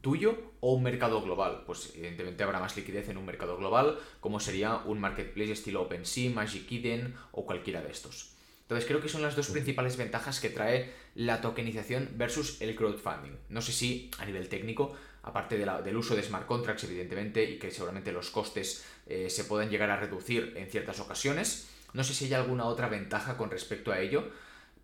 [0.00, 1.62] tuyo o un mercado global.
[1.66, 6.30] Pues evidentemente habrá más liquidez en un mercado global, como sería un marketplace estilo OpenSea,
[6.30, 8.32] Magic Eden o cualquiera de estos.
[8.62, 13.32] Entonces creo que son las dos principales ventajas que trae la tokenización versus el crowdfunding.
[13.48, 17.70] No sé si a nivel técnico aparte del uso de smart contracts, evidentemente, y que
[17.70, 21.68] seguramente los costes eh, se puedan llegar a reducir en ciertas ocasiones.
[21.94, 24.30] No sé si hay alguna otra ventaja con respecto a ello,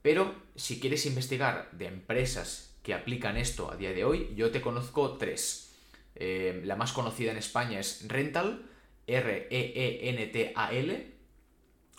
[0.03, 4.61] pero si quieres investigar de empresas que aplican esto a día de hoy, yo te
[4.61, 5.77] conozco tres.
[6.15, 8.67] Eh, la más conocida en España es Rental,
[9.07, 11.15] R-E-E-N-T-A-L.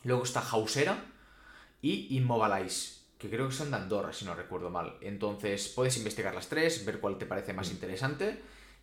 [0.03, 1.05] Luego está Hausera
[1.81, 4.97] y Immobilize que creo que son de Andorra, si no recuerdo mal.
[5.01, 7.71] Entonces puedes investigar las tres, ver cuál te parece más mm.
[7.71, 8.39] interesante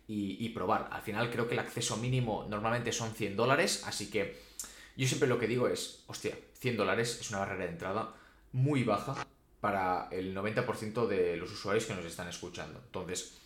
[0.07, 0.89] y, probar.
[0.91, 4.37] Al final creo que el acceso mínimo normalmente son 100 dólares, así que
[4.95, 8.13] yo siempre lo que digo es, hostia, 100 dólares es una barrera de entrada
[8.51, 9.25] muy baja
[9.59, 12.81] para el 90% de los usuarios que nos están escuchando.
[12.85, 13.37] Entonces,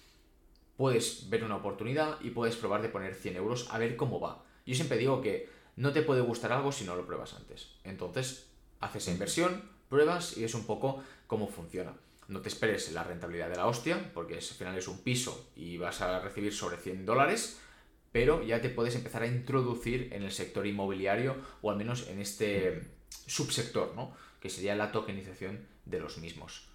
[0.75, 4.43] puedes ver una oportunidad y puedes probar de poner 100 euros a ver cómo va.
[4.65, 7.69] Yo siempre digo que no te puede gustar algo si no lo pruebas antes.
[7.83, 8.47] Entonces,
[8.79, 11.93] haces esa inversión, pruebas y es un poco cómo funciona.
[12.27, 15.77] No te esperes la rentabilidad de la hostia, porque al final es un piso y
[15.77, 17.59] vas a recibir sobre 100 dólares,
[18.11, 22.19] pero ya te puedes empezar a introducir en el sector inmobiliario o al menos en
[22.19, 22.81] este
[23.25, 24.13] subsector, ¿no?
[24.41, 26.69] que sería la tokenización de los mismos.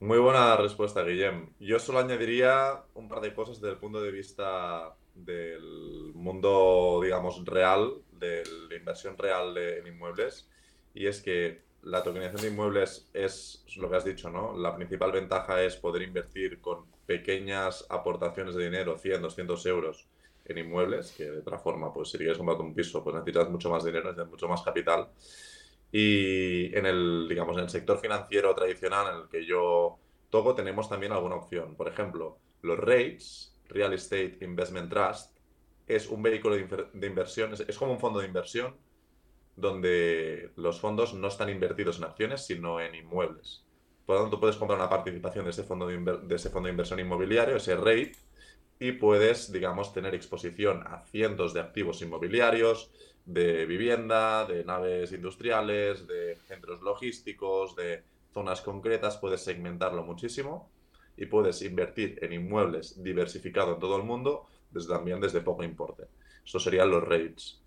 [0.00, 1.50] Muy buena respuesta, Guillem.
[1.60, 7.44] Yo solo añadiría un par de cosas desde el punto de vista del mundo, digamos,
[7.44, 10.48] real, de la inversión real en inmuebles
[10.94, 14.56] y es que la tokenización de inmuebles es lo que has dicho, ¿no?
[14.56, 20.06] La principal ventaja es poder invertir con pequeñas aportaciones de dinero, 100, 200 euros,
[20.46, 23.70] en inmuebles, que de otra forma, pues si quieres comprarte un piso, pues necesitas mucho
[23.70, 25.08] más dinero, necesitas mucho más capital.
[25.90, 29.98] Y en el, digamos, en el sector financiero tradicional en el que yo
[30.30, 31.76] toco, tenemos también alguna opción.
[31.76, 35.36] Por ejemplo, los REITs, Real Estate Investment Trust,
[35.86, 38.74] es un vehículo de, inversión, es como un fondo de inversión
[39.56, 43.64] donde los fondos no están invertidos en acciones, sino en inmuebles.
[44.06, 46.72] Por lo tanto, puedes comprar una participación de ese fondo de, de ese fondo de
[46.72, 48.16] inversión inmobiliario, ese REIT,
[48.78, 52.90] y puedes, digamos, tener exposición a cientos de activos inmobiliarios,
[53.24, 58.02] de vivienda, de naves industriales, de centros logísticos, de
[58.32, 60.70] zonas concretas, puedes segmentarlo muchísimo
[61.16, 66.04] y puedes invertir en inmuebles diversificado en todo el mundo, desde, también desde poco importe.
[66.44, 67.63] Estos serían los REITs.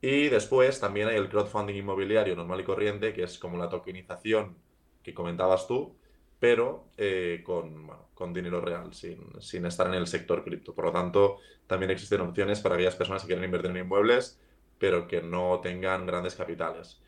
[0.00, 4.56] Y después también hay el crowdfunding inmobiliario normal y corriente, que es como la tokenización
[5.02, 5.96] que comentabas tú,
[6.38, 10.72] pero eh, con, con, dinero real, sin, sin, estar en el sector cripto.
[10.74, 14.40] Por lo tanto, también existen opciones para aquellas personas que quieren invertir en inmuebles,
[14.78, 17.00] pero que no tengan grandes capitales.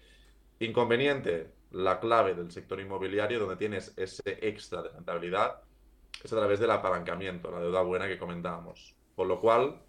[0.59, 5.62] Inconveniente, la clave del sector inmobiliario, donde tienes ese extra de rentabilidad,
[6.22, 8.95] es a través del apalancamiento, la deuda buena que comentábamos.
[9.14, 9.80] Por lo cual,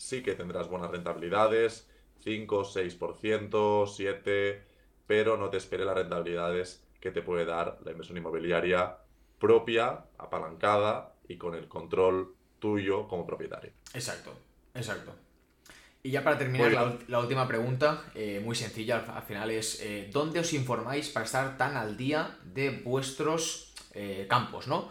[0.00, 1.86] sí que tendrás buenas rentabilidades,
[2.24, 4.58] 5, 6%, 7%,
[5.06, 8.96] pero no te espere las rentabilidades que te puede dar la inversión inmobiliaria
[9.38, 13.72] propia, apalancada y con el control tuyo como propietario.
[13.92, 14.32] Exacto,
[14.74, 15.12] exacto.
[16.02, 20.40] Y ya para terminar, la, última pregunta, eh, muy sencilla al, final, es eh, ¿dónde
[20.40, 24.90] os informáis para estar tan al día de vuestros eh, campos, no?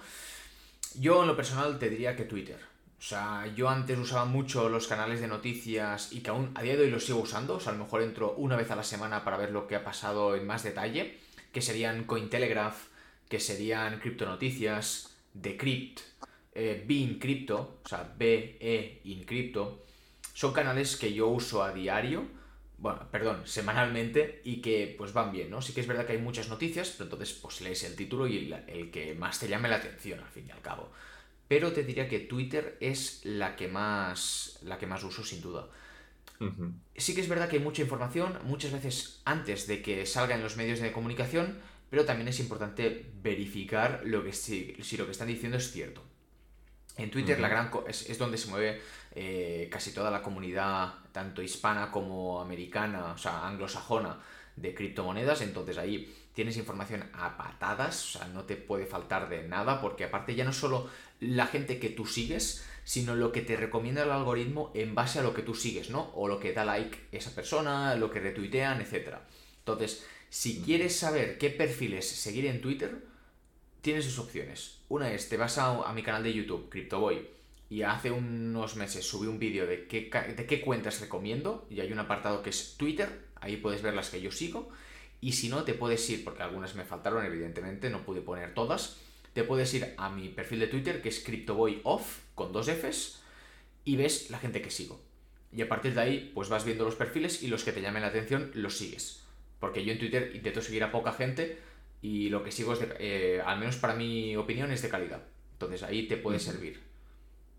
[1.00, 2.69] Yo en lo personal te diría que Twitter.
[3.00, 6.76] O sea, yo antes usaba mucho los canales de noticias y que aún a día
[6.76, 7.56] de hoy los sigo usando.
[7.56, 9.78] O sea, a lo mejor entro una vez a la semana para ver lo que
[9.78, 11.18] ha pasado en más detalle.
[11.54, 12.88] Que serían Cointelegraph,
[13.30, 16.02] que serían Criptonoticias, Decrypt,
[16.54, 19.86] eh, Crypto, o sea, BE in Crypto.
[20.34, 22.28] Son canales que yo uso a diario,
[22.78, 25.62] bueno, perdón, semanalmente y que pues van bien, ¿no?
[25.62, 28.54] Sí que es verdad que hay muchas noticias, pero entonces pues lees el título y
[28.68, 30.92] el que más te llame la atención al fin y al cabo
[31.50, 35.68] pero te diría que Twitter es la que más, la que más uso sin duda.
[36.96, 40.44] Sí que es verdad que hay mucha información, muchas veces antes de que salga en
[40.44, 41.58] los medios de comunicación,
[41.90, 46.04] pero también es importante verificar lo que si, lo que están diciendo es cierto.
[46.98, 48.82] En Twitter la gran es, donde se mueve
[49.16, 54.20] eh, casi toda la comunidad, tanto hispana como americana, o sea, anglosajona,
[54.56, 59.46] de criptomonedas, entonces ahí tienes información a patadas, o sea, no te puede faltar de
[59.46, 63.58] nada, porque aparte ya no solo la gente que tú sigues, sino lo que te
[63.58, 66.14] recomienda el algoritmo en base a lo que tú sigues, ¿no?
[66.16, 69.16] O lo que da like esa persona, lo que retuitean, etc.
[69.58, 73.06] Entonces, si quieres saber qué perfiles seguir en Twitter,
[73.82, 74.80] tienes dos opciones.
[74.88, 77.28] Una es, te vas a, mi canal de YouTube, CryptoBoy,
[77.70, 81.92] y hace unos meses subí un vídeo de qué, de qué cuentas recomiendo, y hay
[81.92, 84.72] un apartado que es Twitter, ahí puedes ver las que yo sigo,
[85.22, 88.98] y si no, te puedes ir, porque algunas me faltaron, evidentemente, no pude poner todas,
[89.34, 93.22] te puedes ir a mi perfil de Twitter, que es CryptoBoyOff, con dos Fs,
[93.84, 95.02] y ves la gente que sigo.
[95.52, 98.04] Y a partir de ahí, pues vas viendo los perfiles y los que te llamen
[98.04, 99.24] la atención los sigues.
[99.60, 101.58] Porque yo en Twitter intento seguir a poca gente
[102.02, 105.24] y lo que sigo es, de, eh, al menos para mi opinión, es de calidad.
[105.54, 106.82] Entonces ahí te puede servir.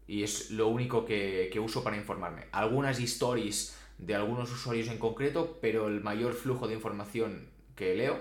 [0.06, 2.46] Y es lo único que, que uso para informarme.
[2.52, 8.20] Algunas stories de algunos usuarios en concreto, pero el mayor flujo de información que leo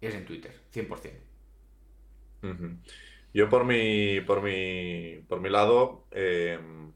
[0.00, 1.12] es en Twitter, 100%.
[3.34, 6.92] Yo por mi, por mi, por mi lado em,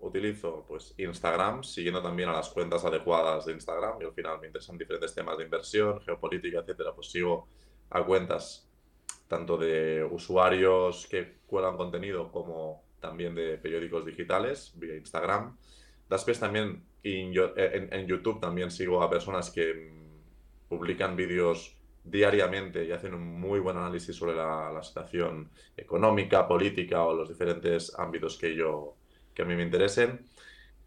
[0.00, 4.48] utilizo pues Instagram, siguiendo también a las cuentas adecuadas de Instagram y al final me
[4.48, 7.48] interesan diferentes temas de inversión, geopolítica, etcétera, pues sigo
[7.90, 8.68] a cuentas
[9.28, 15.56] tanto de usuarios que cuelan contenido como también de periódicos digitales vía Instagram.
[16.08, 19.92] Después también en, en YouTube también sigo a personas que
[20.68, 27.14] publican vídeos diariamente y hacen un muy buen análisis sobre la, situación económica, política o
[27.14, 28.94] los diferentes ámbitos que, yo,
[29.34, 30.26] que a mí me interesen.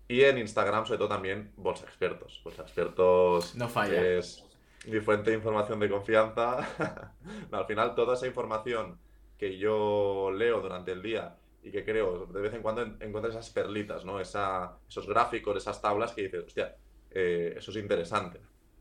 [0.07, 2.41] Y en Instagram, sobre todo también, Bolsa Expertos.
[2.43, 4.17] Bolsa Expertos no falla.
[4.17, 4.43] es
[4.87, 7.13] mi fuente de información de confianza.
[7.51, 8.97] al final, toda esa información
[9.37, 13.49] que yo leo durante el día y que creo, de vez en cuando encuentro esas
[13.51, 14.19] perlitas, ¿no?
[14.19, 16.75] Esa, esos gráficos, esas tablas que dices, hostia,
[17.11, 18.39] eh, eso es interesante.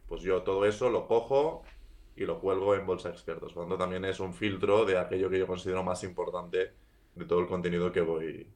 [0.08, 1.62] Pues yo todo eso lo cojo
[2.16, 3.52] y lo cuelgo en Bolsa Expertos.
[3.52, 6.72] Cuando también es un filtro de aquello que yo considero más importante
[7.14, 8.46] de todo el contenido que voy,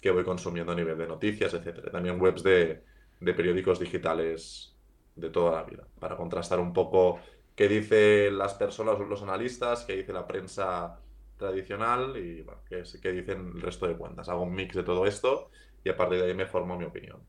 [0.00, 1.90] que voy consumiendo a nivel de noticias, etcétera.
[1.90, 2.82] También webs de,
[3.20, 4.74] de periódicos digitales
[5.14, 7.18] de toda la vida, para contrastar un poco
[7.54, 11.00] qué dicen las personas, los analistas, qué dice la prensa
[11.38, 14.28] tradicional y qué, qué dicen el resto de cuentas.
[14.28, 15.50] Hago un mix de todo esto
[15.84, 17.20] y a partir de ahí me formo mi opinión.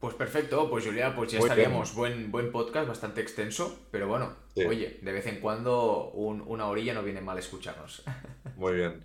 [0.00, 1.92] Pues perfecto, pues Julia, pues ya estaríamos.
[1.92, 7.02] Buen, buen podcast, bastante extenso, pero bueno, oye, de vez en cuando una orilla no
[7.02, 8.04] viene mal escucharnos.
[8.56, 9.04] Muy bien.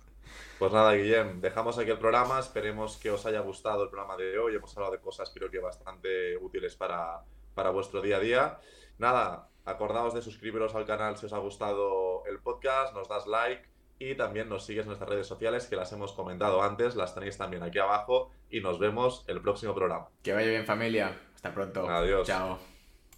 [0.58, 2.38] Pues nada, Guillem, dejamos aquí el programa.
[2.38, 4.54] Esperemos que os haya gustado el programa de hoy.
[4.54, 7.22] Hemos hablado de cosas creo que bastante útiles para,
[7.54, 8.58] para vuestro día a día.
[8.98, 13.68] Nada, acordaos de suscribiros al canal si os ha gustado el podcast, nos das like
[13.98, 17.38] y también nos sigues en nuestras redes sociales que las hemos comentado antes, las tenéis
[17.38, 20.08] también aquí abajo y nos vemos el próximo programa.
[20.22, 21.88] Que vaya bien familia, hasta pronto.
[21.88, 22.26] Adiós.
[22.26, 22.73] Chao.